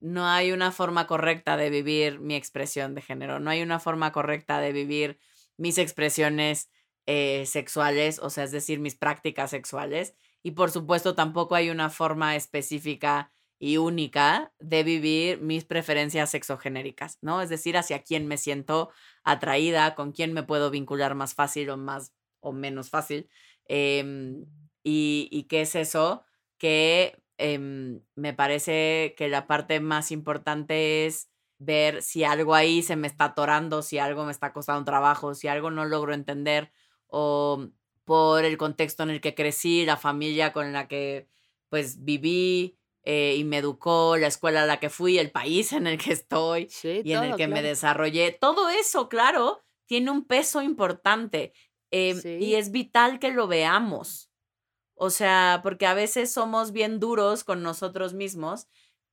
No 0.00 0.26
hay 0.26 0.52
una 0.52 0.70
forma 0.70 1.06
correcta 1.06 1.56
de 1.56 1.70
vivir 1.70 2.20
mi 2.20 2.36
expresión 2.36 2.94
de 2.94 3.02
género. 3.02 3.40
No 3.40 3.50
hay 3.50 3.62
una 3.62 3.80
forma 3.80 4.12
correcta 4.12 4.60
de 4.60 4.72
vivir 4.72 5.18
mis 5.56 5.78
expresiones 5.78 6.70
eh, 7.06 7.46
sexuales, 7.46 8.18
o 8.18 8.30
sea, 8.30 8.44
es 8.44 8.50
decir, 8.50 8.80
mis 8.80 8.94
prácticas 8.94 9.50
sexuales. 9.50 10.14
Y 10.44 10.50
por 10.52 10.70
supuesto, 10.70 11.14
tampoco 11.14 11.54
hay 11.54 11.70
una 11.70 11.88
forma 11.88 12.36
específica 12.36 13.32
y 13.58 13.78
única 13.78 14.52
de 14.58 14.84
vivir 14.84 15.40
mis 15.40 15.64
preferencias 15.64 16.30
sexogenéricas, 16.30 17.18
¿no? 17.22 17.40
Es 17.40 17.48
decir, 17.48 17.78
hacia 17.78 18.02
quién 18.02 18.26
me 18.26 18.36
siento 18.36 18.90
atraída, 19.24 19.94
con 19.94 20.12
quién 20.12 20.34
me 20.34 20.42
puedo 20.42 20.70
vincular 20.70 21.14
más 21.14 21.34
fácil 21.34 21.70
o 21.70 21.78
más 21.78 22.12
o 22.40 22.52
menos 22.52 22.90
fácil. 22.90 23.30
Em, 23.66 24.44
y, 24.82 25.46
qué 25.48 25.62
es 25.62 25.74
eso? 25.76 26.24
Que 26.58 27.16
em, 27.38 28.02
me 28.14 28.34
parece 28.34 29.14
que 29.16 29.28
la 29.28 29.46
parte 29.46 29.80
más 29.80 30.10
importante 30.12 31.06
es 31.06 31.30
ver 31.58 32.02
si 32.02 32.22
algo 32.24 32.54
ahí 32.54 32.82
se 32.82 32.96
me 32.96 33.06
está 33.06 33.26
atorando, 33.26 33.80
si 33.80 33.98
algo 33.98 34.26
me 34.26 34.32
está 34.32 34.52
costando 34.52 34.84
trabajo, 34.84 35.34
si 35.34 35.48
algo 35.48 35.70
no 35.70 35.86
logro 35.86 36.12
entender 36.12 36.70
o 37.06 37.70
por 38.04 38.44
el 38.44 38.56
contexto 38.56 39.02
en 39.02 39.10
el 39.10 39.20
que 39.20 39.34
crecí, 39.34 39.84
la 39.84 39.96
familia 39.96 40.52
con 40.52 40.72
la 40.72 40.88
que 40.88 41.28
pues 41.68 42.04
viví, 42.04 42.78
eh, 43.06 43.36
y 43.36 43.44
me 43.44 43.58
educó, 43.58 44.16
la 44.16 44.28
escuela 44.28 44.62
a 44.62 44.66
la 44.66 44.80
que 44.80 44.88
fui, 44.88 45.18
el 45.18 45.30
país 45.30 45.72
en 45.72 45.86
el 45.86 45.98
que 45.98 46.12
estoy 46.12 46.70
y 46.82 47.12
en 47.12 47.24
el 47.24 47.36
que 47.36 47.48
me 47.48 47.62
desarrollé. 47.62 48.32
Todo 48.32 48.70
eso, 48.70 49.10
claro, 49.10 49.62
tiene 49.86 50.10
un 50.10 50.24
peso 50.24 50.62
importante 50.62 51.52
em, 51.90 52.18
y 52.40 52.54
es 52.54 52.70
vital 52.70 53.18
que 53.18 53.30
lo 53.30 53.46
veamos. 53.46 54.30
O 54.94 55.10
sea, 55.10 55.60
porque 55.62 55.86
a 55.86 55.94
veces 55.94 56.32
somos 56.32 56.72
bien 56.72 56.98
duros 56.98 57.44
con 57.44 57.62
nosotros 57.62 58.14
mismos 58.14 58.68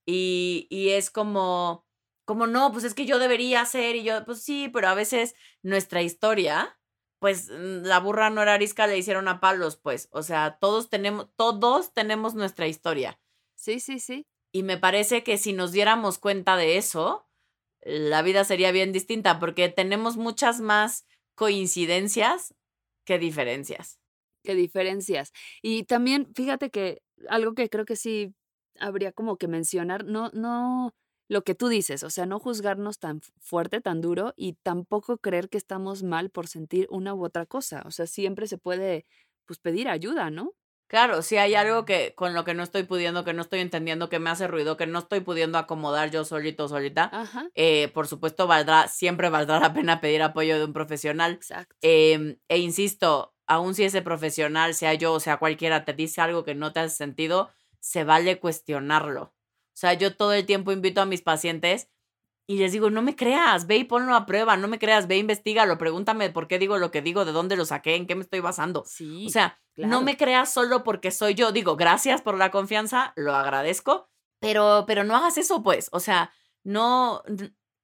y, 0.06 0.68
y 0.70 0.90
es 0.90 1.10
como, 1.10 1.86
como 2.24 2.48
no, 2.48 2.72
pues 2.72 2.86
es 2.86 2.94
que 2.94 3.06
yo 3.06 3.20
debería 3.20 3.66
ser 3.66 3.98
y 3.98 4.04
yo, 4.04 4.24
pues 4.24 4.42
sí, 4.42 4.70
pero 4.72 4.88
a 4.88 4.94
veces 4.94 5.36
nuestra 5.64 6.02
historia, 6.02 6.80
pues 7.22 7.50
mm, 7.50 7.84
la 7.86 8.00
burra 8.00 8.32
no 8.32 8.42
era 8.42 8.56
arisca, 8.56 8.88
le 8.88 8.98
hicieron 8.98 9.28
a 9.28 9.40
palos, 9.40 9.78
pues, 9.78 10.10
o 10.12 10.24
sea, 10.24 10.58
todos 10.60 10.90
tenemos, 10.90 11.30
todos 11.36 11.94
tenemos 11.94 12.34
nuestra 12.34 12.68
historia. 12.68 13.20
Sí, 13.56 13.80
sí, 13.80 14.00
sí. 14.00 14.26
Y 14.52 14.64
me 14.64 14.80
parece 14.80 15.24
que 15.24 15.38
si 15.38 15.54
nos 15.54 15.72
diéramos 15.72 16.18
cuenta 16.18 16.58
de 16.58 16.78
eso, 16.78 17.30
la 17.82 18.24
vida 18.24 18.44
sería 18.44 18.72
bien 18.72 18.92
distinta 18.92 19.38
porque 19.40 19.70
tenemos 19.70 20.18
muchas 20.18 20.62
más 20.62 21.06
coincidencias 21.36 22.56
que 23.06 23.20
diferencias. 23.20 24.00
Que 24.44 24.56
diferencias. 24.56 25.32
Y 25.62 25.84
también, 25.84 26.34
fíjate 26.34 26.72
que 26.72 27.04
algo 27.30 27.54
que 27.54 27.70
creo 27.70 27.86
que 27.86 27.98
sí 27.98 28.34
habría 28.80 29.12
como 29.12 29.38
que 29.38 29.48
mencionar, 29.48 30.06
no, 30.06 30.32
no, 30.34 30.96
lo 31.32 31.44
que 31.46 31.56
tú 31.56 31.70
dices, 31.70 32.04
o 32.04 32.10
sea, 32.10 32.26
no 32.26 32.40
juzgarnos 32.40 33.00
tan 33.00 33.22
fuerte, 33.40 33.80
tan 33.82 34.02
duro 34.02 34.34
y 34.36 34.54
tampoco 34.64 35.18
creer 35.20 35.50
que 35.50 35.58
estamos 35.58 36.04
mal 36.04 36.30
por 36.30 36.48
sentir 36.48 36.88
una 36.92 37.14
u 37.16 37.24
otra 37.26 37.46
cosa. 37.46 37.84
O 37.86 37.92
sea, 37.92 38.06
siempre 38.08 38.48
se 38.48 38.58
puede, 38.58 39.06
pues, 39.46 39.58
pedir 39.60 39.88
ayuda, 39.90 40.30
¿no? 40.30 40.56
Claro, 40.90 41.22
si 41.22 41.38
hay 41.38 41.56
algo 41.56 41.86
que 41.86 42.14
con 42.16 42.34
lo 42.34 42.44
que 42.44 42.54
no 42.54 42.64
estoy 42.64 42.84
pudiendo, 42.84 43.24
que 43.24 43.32
no 43.34 43.42
estoy 43.44 43.62
entendiendo, 43.62 44.10
que 44.10 44.20
me 44.20 44.30
hace 44.30 44.48
ruido, 44.48 44.76
que 44.76 44.88
no 44.88 45.00
estoy 45.00 45.22
pudiendo 45.22 45.58
acomodar 45.58 46.12
yo 46.12 46.26
solito, 46.26 46.68
solita, 46.68 47.16
eh, 47.56 47.88
por 47.94 48.08
supuesto 48.08 48.46
valdrá, 48.46 48.90
siempre 48.90 49.30
valdrá 49.30 49.60
la 49.62 49.74
pena 49.74 50.02
pedir 50.02 50.22
apoyo 50.22 50.58
de 50.60 50.66
un 50.66 50.74
profesional. 50.74 51.40
Exacto. 51.40 51.76
Em, 51.82 52.40
e 52.50 52.58
insisto, 52.60 53.34
aun 53.48 53.74
si 53.74 53.86
ese 53.86 54.02
profesional, 54.02 54.74
sea 54.76 54.94
yo 54.96 55.14
o 55.14 55.20
sea 55.22 55.38
cualquiera, 55.38 55.86
te 55.86 55.94
dice 55.94 56.20
algo 56.22 56.44
que 56.44 56.56
no 56.56 56.74
te 56.74 56.82
hace 56.82 56.96
sentido, 56.98 57.50
se 57.80 58.04
vale 58.04 58.40
cuestionarlo. 58.40 59.34
O 59.74 59.78
sea, 59.82 59.94
yo 59.94 60.16
todo 60.16 60.34
el 60.34 60.46
tiempo 60.46 60.72
invito 60.72 61.02
a 61.02 61.06
mis 61.06 61.22
pacientes 61.22 61.90
y 62.48 62.58
les 62.58 62.72
digo, 62.74 62.90
no 62.90 63.02
me 63.02 63.16
creas, 63.16 63.66
ve 63.66 63.78
y 63.78 63.84
ponlo 63.86 64.14
a 64.14 64.26
prueba, 64.26 64.58
no 64.58 64.68
me 64.68 64.80
creas, 64.80 65.08
ve, 65.08 65.18
investigalo, 65.18 65.78
pregúntame 65.78 66.30
por 66.30 66.48
qué 66.48 66.60
digo 66.60 66.78
lo 66.78 66.92
que 66.92 67.02
digo, 67.02 67.24
de 67.24 67.32
dónde 67.32 67.56
lo 67.56 67.66
saqué, 67.66 67.96
en 67.96 68.08
qué 68.08 68.16
me 68.16 68.24
estoy 68.24 68.42
basando. 68.42 68.84
Sí. 68.86 69.28
O 69.28 69.30
sea, 69.30 69.60
no 69.78 70.02
me 70.02 70.18
creas 70.18 70.52
solo 70.52 70.84
porque 70.84 71.12
soy 71.12 71.34
yo. 71.34 71.52
Digo, 71.52 71.78
gracias 71.78 72.22
por 72.22 72.38
la 72.38 72.52
confianza, 72.52 73.14
lo 73.16 73.34
agradezco, 73.34 74.10
pero, 74.40 74.84
pero 74.86 75.04
no 75.04 75.16
hagas 75.16 75.38
eso, 75.38 75.64
pues. 75.64 75.88
O 75.94 76.00
sea, 76.00 76.34
no, 76.64 77.24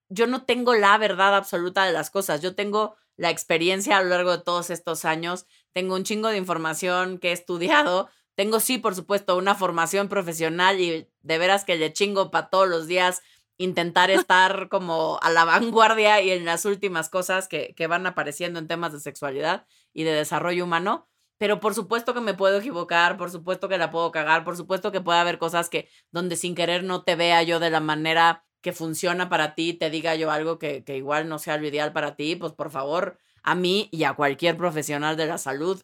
yo 0.10 0.28
no 0.28 0.44
tengo 0.44 0.74
la 0.74 0.98
verdad 0.98 1.36
absoluta 1.36 1.86
de 1.86 1.94
las 1.94 2.10
cosas. 2.10 2.42
Yo 2.42 2.56
tengo 2.56 2.98
la 3.16 3.30
experiencia 3.30 3.98
a 3.98 4.04
lo 4.04 4.10
largo 4.10 4.32
de 4.32 4.44
todos 4.44 4.70
estos 4.70 5.06
años, 5.06 5.46
tengo 5.74 5.96
un 5.96 6.04
chingo 6.04 6.28
de 6.30 6.38
información 6.38 7.18
que 7.20 7.30
he 7.30 7.34
estudiado. 7.34 8.10
Tengo, 8.38 8.60
sí, 8.60 8.78
por 8.78 8.94
supuesto, 8.94 9.36
una 9.36 9.56
formación 9.56 10.10
profesional 10.10 10.80
y 10.80 11.10
de 11.24 11.38
veras 11.40 11.66
que 11.66 11.76
le 11.76 11.92
chingo 11.92 12.30
para 12.30 12.52
todos 12.52 12.70
los 12.70 12.86
días 12.86 13.24
intentar 13.58 14.12
estar 14.12 14.70
como 14.70 15.18
a 15.24 15.32
la 15.32 15.44
vanguardia 15.44 16.22
y 16.22 16.30
en 16.30 16.46
las 16.46 16.64
últimas 16.66 17.10
cosas 17.10 17.48
que, 17.48 17.74
que, 17.76 17.88
van 17.88 18.06
apareciendo 18.06 18.60
en 18.60 18.68
temas 18.68 18.94
de 18.94 19.00
sexualidad 19.00 19.66
y 19.92 20.04
de 20.04 20.12
desarrollo 20.12 20.66
humano. 20.66 21.08
Pero 21.40 21.60
por 21.60 21.74
supuesto 21.74 22.14
que 22.14 22.22
me 22.22 22.36
puedo 22.36 22.60
equivocar, 22.60 23.18
por 23.18 23.32
supuesto 23.32 23.70
que 23.70 23.80
la 23.80 23.90
puedo 23.90 24.12
cagar, 24.12 24.44
por 24.44 24.56
supuesto 24.56 24.92
que 24.92 25.02
puede 25.02 25.18
haber 25.18 25.40
cosas 25.40 25.68
que 25.68 25.90
donde 26.12 26.36
sin 26.36 26.54
querer 26.54 26.84
no 26.84 27.04
te 27.04 27.16
vea 27.16 27.42
yo 27.42 27.60
de 27.60 27.72
la 27.72 27.80
manera 27.80 28.46
que 28.62 28.72
funciona 28.72 29.30
para 29.30 29.56
ti, 29.56 29.74
te 29.74 29.90
diga 29.90 30.14
yo 30.14 30.30
algo 30.30 30.60
que, 30.60 30.84
que 30.84 30.96
igual 30.96 31.28
no 31.28 31.40
sea 31.40 31.58
lo 31.58 31.66
ideal 31.66 31.92
para 31.92 32.16
ti, 32.16 32.36
pues 32.36 32.54
por 32.54 32.70
favor, 32.70 33.18
a 33.42 33.56
mí 33.56 33.90
y 33.92 34.04
a 34.04 34.14
cualquier 34.14 34.58
profesional 34.58 35.18
de 35.18 35.26
la 35.26 35.40
salud, 35.40 35.82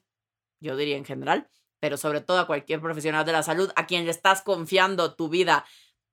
yo 0.60 0.76
diría 0.76 0.98
en 0.98 1.06
general, 1.06 1.50
pero 1.84 1.98
sobre 1.98 2.22
todo 2.22 2.40
a 2.40 2.48
cualquier 2.48 2.80
profesional 2.80 3.26
de 3.26 3.34
la 3.34 3.44
salud 3.44 3.70
a 3.76 3.86
quien 3.88 4.06
le 4.06 4.12
estás 4.12 4.42
confiando 4.42 5.16
tu 5.16 5.28
vida 5.28 5.66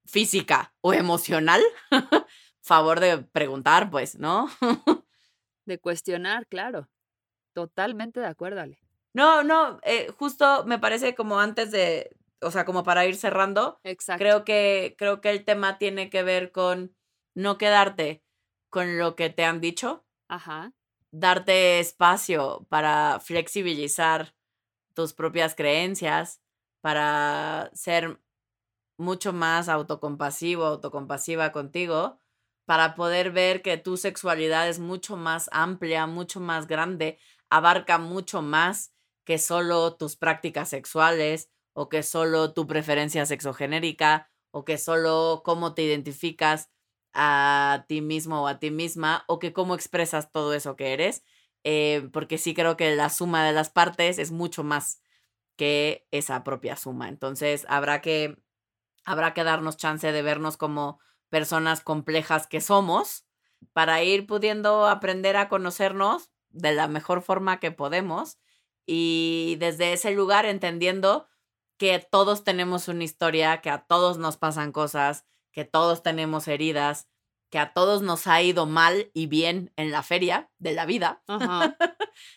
física 0.05 0.75
o 0.81 0.93
emocional, 0.93 1.63
favor 2.61 2.99
de 2.99 3.19
preguntar, 3.19 3.89
pues, 3.89 4.19
¿no? 4.19 4.51
de 5.67 5.79
cuestionar, 5.79 6.49
claro. 6.49 6.89
Totalmente 7.53 8.19
de 8.19 8.27
acuerdo, 8.27 8.63
Ale. 8.63 8.81
No, 9.15 9.45
no, 9.45 9.79
eh, 9.85 10.11
justo 10.19 10.65
me 10.65 10.81
parece 10.81 11.15
como 11.15 11.39
antes 11.39 11.71
de, 11.71 12.17
o 12.41 12.51
sea, 12.51 12.65
como 12.65 12.83
para 12.83 13.07
ir 13.07 13.15
cerrando. 13.15 13.79
Exacto. 13.85 14.19
Creo 14.19 14.45
que, 14.45 14.97
creo 14.99 15.21
que 15.21 15.31
el 15.31 15.45
tema 15.45 15.79
tiene 15.79 16.11
que 16.11 16.25
ver 16.25 16.51
con 16.51 16.97
no 17.37 17.59
quedarte 17.59 18.25
con 18.71 18.99
lo 18.99 19.15
que 19.15 19.31
te 19.31 19.45
han 19.45 19.61
dicho. 19.61 20.05
Ajá. 20.27 20.73
Darte 21.13 21.79
espacio 21.79 22.67
para 22.69 23.21
flexibilizar 23.21 24.35
tus 24.95 25.13
propias 25.13 25.55
creencias, 25.55 26.41
para 26.81 27.71
ser 27.75 28.21
mucho 28.99 29.33
más 29.33 29.69
autocompasivo, 29.69 30.65
autocompasiva 30.65 31.53
contigo, 31.53 32.21
para 32.67 32.95
poder 32.95 33.33
ver 33.33 33.63
que 33.63 33.77
tu 33.79 33.97
sexualidad 33.97 34.69
es 34.69 34.79
mucho 34.79 35.17
más 35.17 35.49
amplia, 35.53 36.07
mucho 36.07 36.41
más 36.41 36.67
grande, 36.67 37.19
abarca 37.49 37.99
mucho 37.99 38.43
más 38.43 38.93
que 39.25 39.39
solo 39.39 39.97
tus 39.97 40.17
prácticas 40.17 40.69
sexuales 40.69 41.51
o 41.73 41.89
que 41.89 42.03
solo 42.03 42.53
tu 42.53 42.67
preferencia 42.67 43.27
sexogenérica 43.27 44.31
o 44.53 44.65
que 44.65 44.79
solo 44.79 45.43
cómo 45.45 45.75
te 45.75 45.83
identificas 45.83 46.71
a 47.13 47.85
ti 47.89 48.01
mismo 48.03 48.43
o 48.43 48.47
a 48.47 48.59
ti 48.59 48.71
misma 48.71 49.25
o 49.27 49.39
que 49.39 49.53
cómo 49.53 49.75
expresas 49.75 50.31
todo 50.31 50.55
eso 50.55 50.77
que 50.77 50.93
eres, 50.93 51.25
eh, 51.65 52.09
porque 52.13 52.39
sí 52.39 52.55
creo 52.55 52.77
que 52.77 52.95
la 52.95 53.11
suma 53.11 53.45
de 53.45 53.53
las 53.53 53.71
partes 53.71 54.19
es 54.19 54.31
mucho 54.33 54.65
más 54.65 55.03
que 55.57 56.07
esa 56.11 56.43
propia 56.45 56.77
suma. 56.77 57.09
Entonces 57.09 57.67
habrá 57.69 58.01
que 58.01 58.39
habrá 59.05 59.35
que 59.35 59.45
darnos 59.45 59.77
chance 59.77 60.11
de 60.13 60.23
vernos 60.23 60.57
como 60.57 61.01
personas 61.31 61.81
complejas 61.81 62.47
que 62.47 62.61
somos 62.61 63.27
para 63.73 64.03
ir 64.03 64.27
pudiendo 64.27 64.87
aprender 64.89 65.37
a 65.37 65.49
conocernos 65.49 66.31
de 66.51 66.73
la 66.73 66.89
mejor 66.89 67.23
forma 67.23 67.61
que 67.61 67.71
podemos 67.71 68.39
y 68.87 69.57
desde 69.61 69.93
ese 69.93 70.11
lugar 70.13 70.47
entendiendo 70.47 71.29
que 71.77 71.99
todos 71.99 72.45
tenemos 72.45 72.89
una 72.89 73.05
historia, 73.05 73.61
que 73.61 73.71
a 73.71 73.79
todos 73.87 74.19
nos 74.19 74.37
pasan 74.37 74.73
cosas, 74.73 75.25
que 75.53 75.65
todos 75.65 76.03
tenemos 76.03 76.49
heridas, 76.49 77.09
que 77.51 77.59
a 77.59 77.73
todos 77.73 78.03
nos 78.03 78.27
ha 78.27 78.41
ido 78.43 78.67
mal 78.67 79.11
y 79.13 79.27
bien 79.27 79.73
en 79.77 79.91
la 79.91 80.03
feria 80.03 80.51
de 80.59 80.73
la 80.73 80.87
vida. 80.87 81.23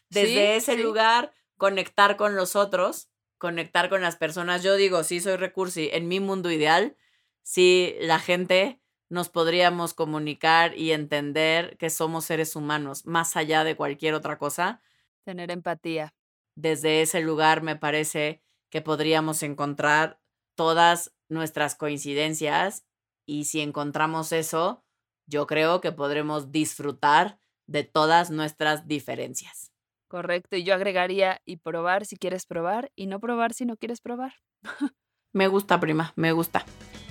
desde 0.09 0.55
ese 0.55 0.77
lugar, 0.77 1.31
conectar 1.57 2.17
con 2.17 2.35
los 2.35 2.55
otros 2.55 3.09
conectar 3.43 3.89
con 3.89 3.99
las 4.01 4.15
personas. 4.15 4.63
Yo 4.63 4.77
digo, 4.77 5.03
sí 5.03 5.19
soy 5.19 5.35
recursi, 5.35 5.89
en 5.91 6.07
mi 6.07 6.21
mundo 6.21 6.49
ideal, 6.49 6.95
si 7.41 7.93
la 7.99 8.17
gente 8.17 8.79
nos 9.09 9.27
podríamos 9.27 9.93
comunicar 9.93 10.77
y 10.77 10.93
entender 10.93 11.75
que 11.75 11.89
somos 11.89 12.23
seres 12.23 12.55
humanos, 12.55 13.05
más 13.05 13.35
allá 13.35 13.65
de 13.65 13.75
cualquier 13.75 14.13
otra 14.13 14.37
cosa. 14.37 14.81
Tener 15.25 15.51
empatía. 15.51 16.15
Desde 16.55 17.01
ese 17.01 17.19
lugar 17.19 17.63
me 17.63 17.75
parece 17.75 18.41
que 18.69 18.81
podríamos 18.81 19.43
encontrar 19.43 20.21
todas 20.55 21.13
nuestras 21.27 21.75
coincidencias 21.75 22.85
y 23.25 23.43
si 23.43 23.59
encontramos 23.59 24.31
eso, 24.31 24.82
yo 25.25 25.47
creo 25.47 25.81
que 25.81 25.91
podremos 25.91 26.51
disfrutar 26.51 27.37
de 27.67 27.83
todas 27.83 28.29
nuestras 28.29 28.87
diferencias. 28.87 29.71
Correcto, 30.07 30.55
y 30.57 30.63
yo 30.63 30.75
agregaría 30.75 31.41
y 31.45 31.57
probar 31.57 32.05
si 32.05 32.17
quieres 32.17 32.45
probar 32.45 32.91
y 32.95 33.07
no 33.07 33.19
probar 33.19 33.53
si 33.53 33.65
no 33.65 33.77
quieres 33.77 33.99
probar. 34.01 34.33
Me 35.33 35.47
gusta, 35.47 35.79
prima, 35.79 36.13
me 36.15 36.31
gusta. 36.31 36.63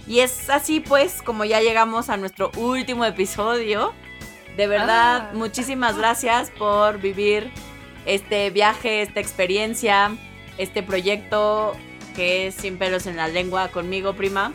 Y 0.07 0.21
es 0.21 0.49
así 0.49 0.79
pues 0.79 1.23
como 1.23 1.45
ya 1.45 1.61
llegamos 1.61 2.09
a 2.09 2.17
nuestro 2.17 2.53
último 2.57 3.05
episodio. 3.05 3.93
De 4.57 4.69
verdad, 4.69 5.31
Ah. 5.31 5.35
muchísimas 5.35 5.97
gracias 5.99 6.51
por 6.53 7.01
vivir 7.01 7.51
este 8.07 8.51
viaje, 8.51 9.03
esta 9.03 9.19
experiencia, 9.19 10.13
este 10.57 10.85
proyecto 10.85 11.73
que 12.15 12.47
es 12.47 12.55
Sin 12.55 12.79
pelos 12.79 13.07
en 13.07 13.17
la 13.17 13.27
lengua 13.27 13.69
conmigo, 13.73 14.15
prima. 14.15 14.53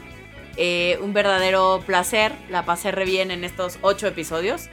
Eh, 0.58 0.97
un 1.01 1.14
verdadero 1.14 1.84
placer, 1.86 2.34
la 2.49 2.66
pasé 2.66 2.91
re 2.91 3.05
bien 3.05 3.32
en 3.32 3.43
estos 3.43 3.78
ocho 3.82 4.08
episodios. 4.08 4.70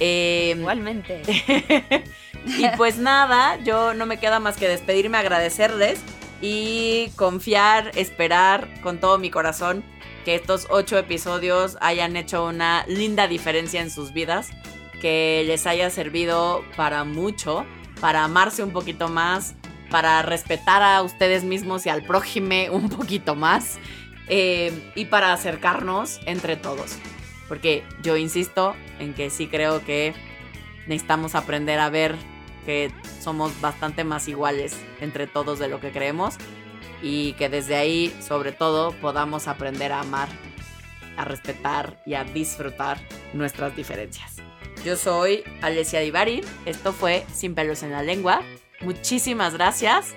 Eh, 0.00 0.54
Igualmente. 0.56 1.22
y 2.46 2.68
pues 2.76 2.98
nada, 2.98 3.58
yo 3.62 3.94
no 3.94 4.04
me 4.04 4.18
queda 4.18 4.40
más 4.40 4.56
que 4.56 4.68
despedirme, 4.68 5.16
agradecerles 5.18 6.00
y 6.40 7.10
confiar, 7.16 7.92
esperar 7.94 8.68
con 8.82 8.98
todo 8.98 9.18
mi 9.18 9.30
corazón 9.30 9.84
que 10.24 10.34
estos 10.34 10.66
ocho 10.70 10.98
episodios 10.98 11.78
hayan 11.80 12.16
hecho 12.16 12.44
una 12.44 12.84
linda 12.86 13.28
diferencia 13.28 13.80
en 13.80 13.90
sus 13.90 14.12
vidas, 14.12 14.50
que 15.00 15.44
les 15.46 15.66
haya 15.66 15.90
servido 15.90 16.64
para 16.76 17.04
mucho, 17.04 17.64
para 18.00 18.24
amarse 18.24 18.62
un 18.62 18.72
poquito 18.72 19.08
más, 19.08 19.54
para 19.90 20.22
respetar 20.22 20.82
a 20.82 21.02
ustedes 21.02 21.44
mismos 21.44 21.86
y 21.86 21.88
al 21.88 22.02
prójime 22.02 22.70
un 22.70 22.88
poquito 22.88 23.34
más 23.34 23.78
eh, 24.28 24.72
y 24.94 25.06
para 25.06 25.32
acercarnos 25.32 26.20
entre 26.26 26.56
todos. 26.56 26.96
Porque 27.48 27.84
yo 28.02 28.16
insisto 28.16 28.76
en 28.98 29.14
que 29.14 29.30
sí 29.30 29.46
creo 29.46 29.84
que 29.84 30.14
necesitamos 30.86 31.34
aprender 31.34 31.78
a 31.78 31.90
ver 31.90 32.16
que 32.66 32.92
somos 33.20 33.58
bastante 33.60 34.04
más 34.04 34.28
iguales 34.28 34.76
entre 35.00 35.26
todos 35.26 35.58
de 35.58 35.68
lo 35.68 35.80
que 35.80 35.90
creemos 35.90 36.36
y 37.02 37.32
que 37.34 37.48
desde 37.48 37.76
ahí, 37.76 38.14
sobre 38.20 38.52
todo, 38.52 38.92
podamos 38.92 39.48
aprender 39.48 39.92
a 39.92 40.00
amar, 40.00 40.28
a 41.16 41.24
respetar 41.24 42.02
y 42.04 42.14
a 42.14 42.24
disfrutar 42.24 42.98
nuestras 43.32 43.74
diferencias. 43.76 44.36
Yo 44.84 44.96
soy 44.96 45.42
Alessia 45.62 46.00
Divari, 46.00 46.42
esto 46.66 46.92
fue 46.92 47.24
Sin 47.32 47.54
pelos 47.54 47.82
en 47.82 47.92
la 47.92 48.02
lengua. 48.02 48.42
Muchísimas 48.80 49.54
gracias. 49.54 50.14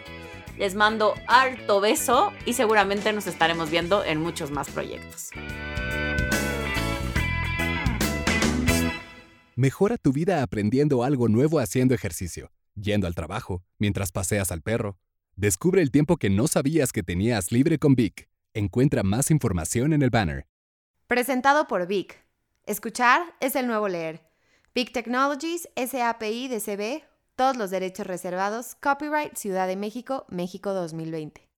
Les 0.62 0.76
mando 0.76 1.16
harto 1.26 1.82
beso 1.82 2.32
y 2.46 2.54
seguramente 2.54 3.12
nos 3.14 3.26
estaremos 3.26 3.72
viendo 3.72 4.06
en 4.06 4.20
muchos 4.20 4.52
más 4.52 4.70
proyectos. 4.70 5.32
Mejora 9.56 9.98
tu 9.98 10.12
vida 10.12 10.44
aprendiendo 10.44 11.04
algo 11.04 11.30
nuevo 11.30 11.58
haciendo 11.58 11.96
ejercicio, 11.96 12.52
yendo 12.76 13.08
al 13.08 13.16
trabajo, 13.16 13.64
mientras 13.80 14.12
paseas 14.12 14.52
al 14.52 14.62
perro. 14.62 15.00
Descubre 15.36 15.82
el 15.82 15.90
tiempo 15.90 16.18
que 16.18 16.30
no 16.30 16.46
sabías 16.46 16.92
que 16.92 17.02
tenías 17.02 17.52
libre 17.52 17.80
con 17.80 17.96
Vic. 17.96 18.30
Encuentra 18.54 19.02
más 19.02 19.32
información 19.32 19.94
en 19.94 20.04
el 20.04 20.12
banner. 20.12 20.46
Presentado 21.08 21.66
por 21.68 21.88
Vic. 21.88 22.24
Escuchar 22.68 23.24
es 23.40 23.56
el 23.56 23.66
nuevo 23.66 23.88
leer. 23.88 24.22
Vic 24.76 24.92
Technologies, 24.94 25.68
SAPI 25.76 26.50
de 26.50 26.60
CB, 26.60 27.11
todos 27.36 27.58
los 27.58 27.70
derechos 27.70 28.08
reservados, 28.08 28.76
copyright 28.76 29.36
Ciudad 29.36 29.68
de 29.68 29.76
México, 29.76 30.26
México 30.30 30.74
2020. 30.74 31.51